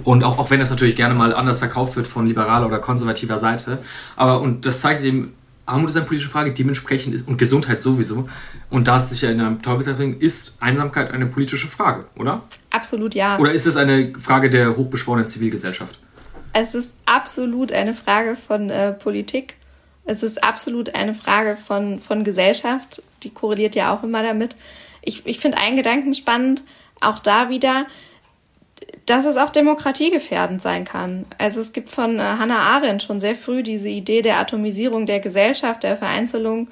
Und 0.04 0.24
auch, 0.24 0.38
auch 0.38 0.52
wenn 0.52 0.60
das 0.60 0.70
natürlich 0.70 0.96
gerne 0.96 1.16
mal 1.16 1.34
anders 1.34 1.58
verkauft 1.58 1.96
wird 1.96 2.06
von 2.06 2.28
liberaler 2.28 2.68
oder 2.68 2.78
konservativer 2.78 3.40
Seite. 3.40 3.80
Aber, 4.16 4.40
und 4.42 4.68
das 4.68 4.82
zeigt 4.82 5.02
sich 5.02 5.10
eben 5.10 5.34
Armut 5.66 5.90
ist 5.90 5.96
eine 5.96 6.06
politische 6.06 6.30
Frage, 6.30 6.54
dementsprechend 6.54 7.16
ist, 7.16 7.28
und 7.28 7.38
Gesundheit 7.38 7.80
sowieso. 7.80 8.30
Und 8.70 8.88
da 8.88 8.98
es 8.98 9.10
sich 9.10 9.22
ja 9.22 9.32
in 9.32 9.42
einem 9.42 9.64
Teufelskreis 9.64 9.98
bringt, 9.98 10.22
ist 10.22 10.54
Einsamkeit 10.60 11.10
eine 11.10 11.26
politische 11.26 11.66
Frage, 11.68 12.06
oder? 12.18 12.44
Absolut 12.70 13.16
ja. 13.16 13.40
Oder 13.40 13.52
ist 13.52 13.66
es 13.66 13.78
eine 13.78 14.14
Frage 14.20 14.52
der 14.52 14.78
hochbeschworenen 14.78 15.26
Zivilgesellschaft? 15.26 15.98
Es 16.58 16.74
ist 16.74 16.96
absolut 17.06 17.74
eine 17.74 17.94
Frage 17.94 18.38
von 18.38 18.70
äh, 18.70 18.94
Politik. 18.94 19.58
Es 20.06 20.24
ist 20.24 20.42
absolut 20.42 20.96
eine 20.96 21.14
Frage 21.14 21.58
von, 21.58 22.00
von 22.00 22.24
Gesellschaft. 22.24 23.04
Die 23.24 23.30
korreliert 23.30 23.76
ja 23.76 23.94
auch 23.94 24.04
immer 24.04 24.24
damit. 24.24 24.56
Ich, 25.02 25.26
ich 25.26 25.42
finde 25.42 25.58
einen 25.58 25.76
Gedanken 25.76 26.14
spannend, 26.14 26.64
auch 27.02 27.20
da 27.20 27.50
wieder, 27.50 27.88
dass 29.06 29.26
es 29.26 29.36
auch 29.36 29.50
demokratiegefährdend 29.50 30.62
sein 30.62 30.86
kann. 30.86 31.26
Also 31.40 31.60
es 31.60 31.74
gibt 31.74 31.90
von 31.90 32.20
äh, 32.20 32.24
Hannah 32.24 32.78
Arendt 32.78 33.04
schon 33.04 33.20
sehr 33.20 33.36
früh 33.36 33.62
diese 33.62 33.90
Idee 33.90 34.22
der 34.22 34.40
Atomisierung 34.40 35.06
der 35.06 35.20
Gesellschaft, 35.20 35.84
der 35.84 35.98
Vereinzelung, 35.98 36.70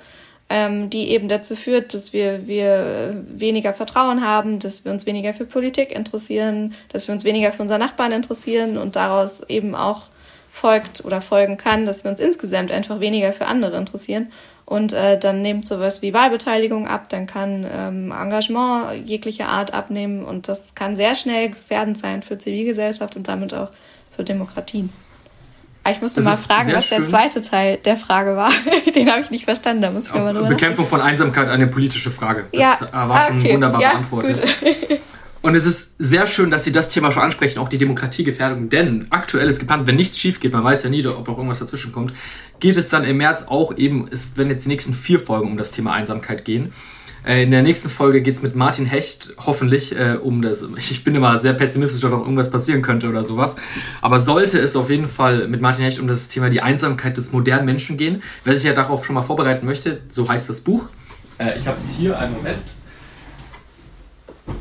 ähm, 0.49 0.89
die 0.89 1.09
eben 1.09 1.27
dazu 1.27 1.55
führt, 1.55 1.93
dass 1.93 2.13
wir, 2.13 2.47
wir 2.47 3.23
weniger 3.27 3.73
Vertrauen 3.73 4.25
haben, 4.25 4.59
dass 4.59 4.85
wir 4.85 4.91
uns 4.91 5.05
weniger 5.05 5.33
für 5.33 5.45
Politik 5.45 5.91
interessieren, 5.91 6.73
dass 6.89 7.07
wir 7.07 7.13
uns 7.13 7.23
weniger 7.23 7.51
für 7.51 7.61
unsere 7.61 7.79
Nachbarn 7.79 8.11
interessieren 8.11 8.77
und 8.77 8.95
daraus 8.95 9.41
eben 9.49 9.75
auch 9.75 10.03
folgt 10.51 11.03
oder 11.03 11.19
folgen 11.21 11.57
kann, 11.57 11.87
dass 11.87 12.03
wir 12.03 12.11
uns 12.11 12.19
insgesamt 12.19 12.71
einfach 12.71 12.99
weniger 12.99 13.33
für 13.33 13.47
andere 13.47 13.77
interessieren. 13.77 14.31
Und 14.65 14.93
äh, 14.93 15.17
dann 15.17 15.41
nimmt 15.41 15.67
sowas 15.67 16.01
wie 16.01 16.13
Wahlbeteiligung 16.13 16.87
ab, 16.87 17.09
dann 17.09 17.25
kann 17.25 17.65
ähm, 17.69 18.11
Engagement 18.11 19.09
jeglicher 19.09 19.49
Art 19.49 19.73
abnehmen 19.73 20.23
und 20.23 20.47
das 20.47 20.75
kann 20.75 20.95
sehr 20.95 21.15
schnell 21.15 21.49
gefährdend 21.49 21.97
sein 21.97 22.21
für 22.21 22.37
Zivilgesellschaft 22.37 23.15
und 23.15 23.27
damit 23.27 23.53
auch 23.53 23.69
für 24.11 24.23
Demokratien. 24.23 24.93
Aber 25.83 25.93
ich 25.93 26.01
musste 26.01 26.21
das 26.21 26.47
mal 26.47 26.55
fragen, 26.55 26.73
was 26.73 26.85
schön. 26.85 26.99
der 26.99 27.07
zweite 27.07 27.41
Teil 27.41 27.77
der 27.77 27.97
Frage 27.97 28.35
war. 28.35 28.51
Den 28.95 29.09
habe 29.11 29.21
ich 29.21 29.31
nicht 29.31 29.45
verstanden, 29.45 29.81
da 29.81 29.91
muss 29.91 30.07
ich 30.07 30.13
mal 30.13 30.33
drüber 30.33 30.47
Bekämpfung 30.47 30.87
von 30.87 31.01
Einsamkeit 31.01 31.49
eine 31.49 31.67
politische 31.67 32.09
Frage. 32.09 32.45
Das 32.51 32.61
ja. 32.61 33.09
war 33.09 33.27
schon 33.27 33.39
okay. 33.39 33.53
wunderbar 33.53 33.81
ja, 33.81 33.91
beantwortet. 33.91 34.41
Gut. 34.41 34.99
Und 35.43 35.55
es 35.55 35.65
ist 35.65 35.95
sehr 35.99 36.25
schön, 36.25 36.51
dass 36.51 36.63
Sie 36.63 36.71
das 36.71 36.87
Thema 36.87 37.11
schon 37.11 37.21
ansprechen, 37.21 37.59
auch 37.59 37.67
die 37.67 37.77
Demokratiegefährdung. 37.77 38.69
Denn 38.69 39.07
aktuell 39.09 39.49
ist 39.49 39.59
geplant, 39.59 39.85
wenn 39.87 39.97
nichts 39.97 40.17
schief 40.17 40.39
geht, 40.39 40.53
man 40.53 40.63
weiß 40.63 40.83
ja 40.83 40.89
nie, 40.89 41.05
ob 41.05 41.27
noch 41.27 41.35
irgendwas 41.35 41.59
dazwischen 41.59 41.91
kommt, 41.91 42.13
geht 42.61 42.77
es 42.77 42.87
dann 42.87 43.03
im 43.03 43.17
März 43.17 43.47
auch 43.49 43.77
eben, 43.77 44.07
es 44.09 44.37
werden 44.37 44.51
jetzt 44.51 44.63
die 44.63 44.69
nächsten 44.69 44.93
vier 44.93 45.19
Folgen 45.19 45.51
um 45.51 45.57
das 45.57 45.71
Thema 45.71 45.91
Einsamkeit 45.91 46.45
gehen. 46.45 46.71
Äh, 47.25 47.43
in 47.43 47.51
der 47.51 47.61
nächsten 47.61 47.89
Folge 47.89 48.21
geht 48.21 48.35
es 48.35 48.41
mit 48.41 48.55
Martin 48.55 48.85
Hecht 48.85 49.33
hoffentlich 49.45 49.97
äh, 49.97 50.17
um 50.21 50.41
das. 50.41 50.65
Ich 50.77 51.03
bin 51.03 51.15
immer 51.15 51.39
sehr 51.39 51.53
pessimistisch, 51.53 52.01
noch 52.03 52.11
irgendwas 52.11 52.51
passieren 52.51 52.81
könnte 52.81 53.09
oder 53.09 53.23
sowas. 53.23 53.55
Aber 54.01 54.19
sollte 54.19 54.59
es 54.59 54.75
auf 54.75 54.89
jeden 54.89 55.07
Fall 55.07 55.47
mit 55.47 55.61
Martin 55.61 55.85
Hecht 55.85 55.99
um 55.99 56.07
das 56.07 56.27
Thema 56.27 56.49
die 56.49 56.61
Einsamkeit 56.61 57.17
des 57.17 57.31
modernen 57.31 57.65
Menschen 57.65 57.97
gehen, 57.97 58.21
wer 58.43 58.55
sich 58.55 58.65
ja 58.65 58.73
darauf 58.73 59.05
schon 59.05 59.15
mal 59.15 59.21
vorbereiten 59.21 59.65
möchte, 59.65 60.01
so 60.09 60.27
heißt 60.27 60.49
das 60.49 60.61
Buch. 60.61 60.89
Äh, 61.37 61.57
ich 61.57 61.67
habe 61.67 61.77
es 61.77 61.89
hier, 61.89 62.17
einen 62.17 62.33
Moment. 62.33 62.82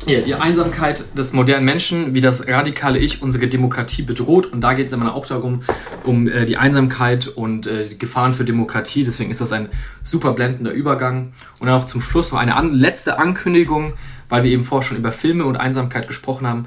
Ja, 0.05 0.21
die 0.21 0.35
Einsamkeit 0.35 1.17
des 1.17 1.33
modernen 1.33 1.65
Menschen, 1.65 2.15
wie 2.15 2.21
das 2.21 2.47
radikale 2.47 2.99
Ich 2.99 3.21
unsere 3.21 3.47
Demokratie 3.47 4.01
bedroht. 4.01 4.45
Und 4.45 4.61
da 4.61 4.73
geht 4.73 4.87
es 4.87 4.93
immer 4.93 5.13
auch 5.13 5.25
darum, 5.25 5.63
um 6.03 6.27
äh, 6.27 6.45
die 6.45 6.57
Einsamkeit 6.57 7.27
und 7.27 7.67
äh, 7.67 7.89
die 7.89 7.97
Gefahren 7.97 8.33
für 8.33 8.45
Demokratie. 8.45 9.03
Deswegen 9.03 9.29
ist 9.29 9.41
das 9.41 9.51
ein 9.51 9.69
super 10.01 10.33
blendender 10.33 10.71
Übergang. 10.71 11.33
Und 11.59 11.67
dann 11.67 11.81
auch 11.81 11.85
zum 11.85 12.01
Schluss 12.01 12.31
noch 12.31 12.39
eine 12.39 12.55
an 12.55 12.73
letzte 12.73 13.19
Ankündigung, 13.19 13.93
weil 14.29 14.43
wir 14.43 14.51
eben 14.51 14.63
vorher 14.63 14.87
schon 14.87 14.97
über 14.97 15.11
Filme 15.11 15.45
und 15.45 15.57
Einsamkeit 15.57 16.07
gesprochen 16.07 16.47
haben. 16.47 16.65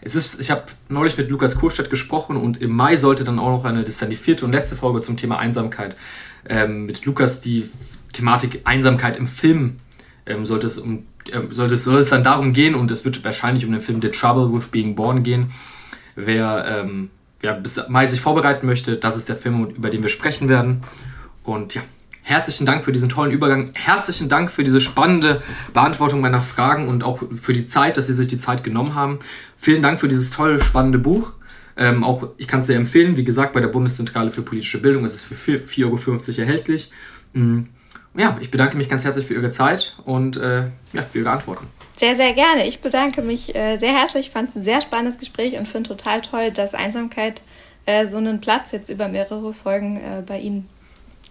Es 0.00 0.16
ist, 0.16 0.40
ich 0.40 0.50
habe 0.50 0.64
neulich 0.88 1.16
mit 1.16 1.30
Lukas 1.30 1.54
Kurstadt 1.54 1.90
gesprochen 1.90 2.36
und 2.36 2.60
im 2.60 2.72
Mai 2.72 2.96
sollte 2.96 3.22
dann 3.22 3.38
auch 3.38 3.50
noch 3.50 3.64
eine, 3.64 3.82
das 3.82 3.90
ist 3.94 4.02
dann 4.02 4.10
die 4.10 4.16
vierte 4.16 4.44
und 4.44 4.50
letzte 4.50 4.74
Folge 4.74 5.00
zum 5.00 5.16
Thema 5.16 5.38
Einsamkeit, 5.38 5.96
ähm, 6.48 6.86
mit 6.86 7.04
Lukas 7.04 7.40
die 7.40 7.68
Thematik 8.12 8.62
Einsamkeit 8.64 9.16
im 9.16 9.28
Film 9.28 9.78
ähm, 10.26 10.46
sollte 10.46 10.66
es 10.66 10.78
um 10.78 11.06
soll, 11.50 11.72
es, 11.72 11.84
soll 11.84 12.04
dann 12.04 12.24
darum 12.24 12.52
gehen, 12.52 12.74
und 12.74 12.90
es 12.90 13.04
wird 13.04 13.24
wahrscheinlich 13.24 13.64
um 13.64 13.72
den 13.72 13.80
Film 13.80 14.00
The 14.00 14.10
Trouble 14.10 14.52
with 14.52 14.68
Being 14.68 14.94
Born 14.94 15.22
gehen. 15.22 15.50
Wer 16.14 16.64
ähm, 16.66 17.10
ja, 17.42 17.52
bis 17.52 17.88
Mai 17.88 18.06
sich 18.06 18.20
vorbereiten 18.20 18.66
möchte, 18.66 18.96
das 18.96 19.16
ist 19.16 19.28
der 19.28 19.36
Film, 19.36 19.66
über 19.70 19.90
den 19.90 20.02
wir 20.02 20.10
sprechen 20.10 20.48
werden. 20.48 20.82
Und 21.42 21.74
ja, 21.74 21.82
herzlichen 22.22 22.66
Dank 22.66 22.84
für 22.84 22.92
diesen 22.92 23.08
tollen 23.08 23.32
Übergang. 23.32 23.72
Herzlichen 23.74 24.28
Dank 24.28 24.50
für 24.50 24.64
diese 24.64 24.80
spannende 24.80 25.42
Beantwortung 25.72 26.20
meiner 26.20 26.42
Fragen 26.42 26.88
und 26.88 27.02
auch 27.02 27.22
für 27.36 27.52
die 27.52 27.66
Zeit, 27.66 27.96
dass 27.96 28.06
Sie 28.06 28.12
sich 28.12 28.28
die 28.28 28.38
Zeit 28.38 28.62
genommen 28.62 28.94
haben. 28.94 29.18
Vielen 29.56 29.82
Dank 29.82 30.00
für 30.00 30.08
dieses 30.08 30.30
tolle, 30.30 30.60
spannende 30.60 30.98
Buch. 30.98 31.32
Ähm, 31.76 32.04
auch 32.04 32.28
ich 32.36 32.46
kann 32.46 32.60
es 32.60 32.66
sehr 32.66 32.76
empfehlen. 32.76 33.16
Wie 33.16 33.24
gesagt, 33.24 33.54
bei 33.54 33.60
der 33.60 33.68
Bundeszentrale 33.68 34.30
für 34.30 34.42
politische 34.42 34.80
Bildung 34.80 35.04
ist 35.04 35.14
es 35.14 35.22
für 35.22 35.34
4,50 35.56 35.84
Euro 35.84 36.40
erhältlich. 36.40 36.90
Mhm 37.32 37.68
ja, 38.14 38.36
ich 38.40 38.50
bedanke 38.50 38.76
mich 38.76 38.88
ganz 38.88 39.04
herzlich 39.04 39.26
für 39.26 39.34
Ihre 39.34 39.50
Zeit 39.50 39.96
und 40.04 40.36
äh, 40.36 40.64
ja, 40.92 41.02
für 41.02 41.18
Ihre 41.20 41.30
Antworten. 41.30 41.66
Sehr, 41.96 42.16
sehr 42.16 42.32
gerne. 42.32 42.66
Ich 42.66 42.80
bedanke 42.80 43.22
mich 43.22 43.54
äh, 43.54 43.76
sehr 43.76 43.92
herzlich. 43.92 44.26
Ich 44.26 44.32
fand 44.32 44.50
es 44.50 44.56
ein 44.56 44.64
sehr 44.64 44.80
spannendes 44.80 45.18
Gespräch 45.18 45.56
und 45.58 45.68
finde 45.68 45.88
total 45.88 46.20
toll, 46.20 46.50
dass 46.50 46.74
Einsamkeit 46.74 47.42
äh, 47.86 48.06
so 48.06 48.16
einen 48.16 48.40
Platz 48.40 48.72
jetzt 48.72 48.90
über 48.90 49.08
mehrere 49.08 49.52
Folgen 49.52 49.96
äh, 49.96 50.22
bei 50.24 50.38
Ihnen 50.38 50.68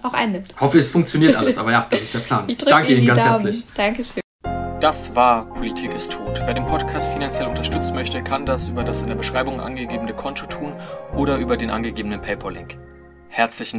auch 0.01 0.13
einnimmt. 0.13 0.53
Ich 0.55 0.61
hoffe, 0.61 0.79
es 0.79 0.91
funktioniert 0.91 1.35
alles, 1.35 1.57
aber 1.57 1.71
ja, 1.71 1.87
das 1.89 2.01
ist 2.01 2.13
der 2.13 2.19
Plan. 2.19 2.45
Ich 2.47 2.57
danke 2.57 2.91
Ihnen, 2.91 2.99
Ihnen 2.99 3.07
ganz 3.07 3.19
Daumen. 3.19 3.31
herzlich. 3.31 3.63
Dankeschön. 3.75 4.21
Das 4.79 5.15
war 5.15 5.45
Politik 5.53 5.93
ist 5.93 6.11
tot. 6.13 6.41
Wer 6.43 6.55
den 6.55 6.65
Podcast 6.65 7.11
finanziell 7.11 7.47
unterstützen 7.47 7.93
möchte, 7.93 8.23
kann 8.23 8.47
das 8.47 8.67
über 8.67 8.83
das 8.83 9.03
in 9.03 9.09
der 9.09 9.15
Beschreibung 9.15 9.59
angegebene 9.59 10.13
Konto 10.13 10.47
tun 10.47 10.73
oder 11.15 11.37
über 11.37 11.55
den 11.55 11.69
angegebenen 11.69 12.19
PayPal-Link. 12.19 12.77
Herzlichen 13.27 13.69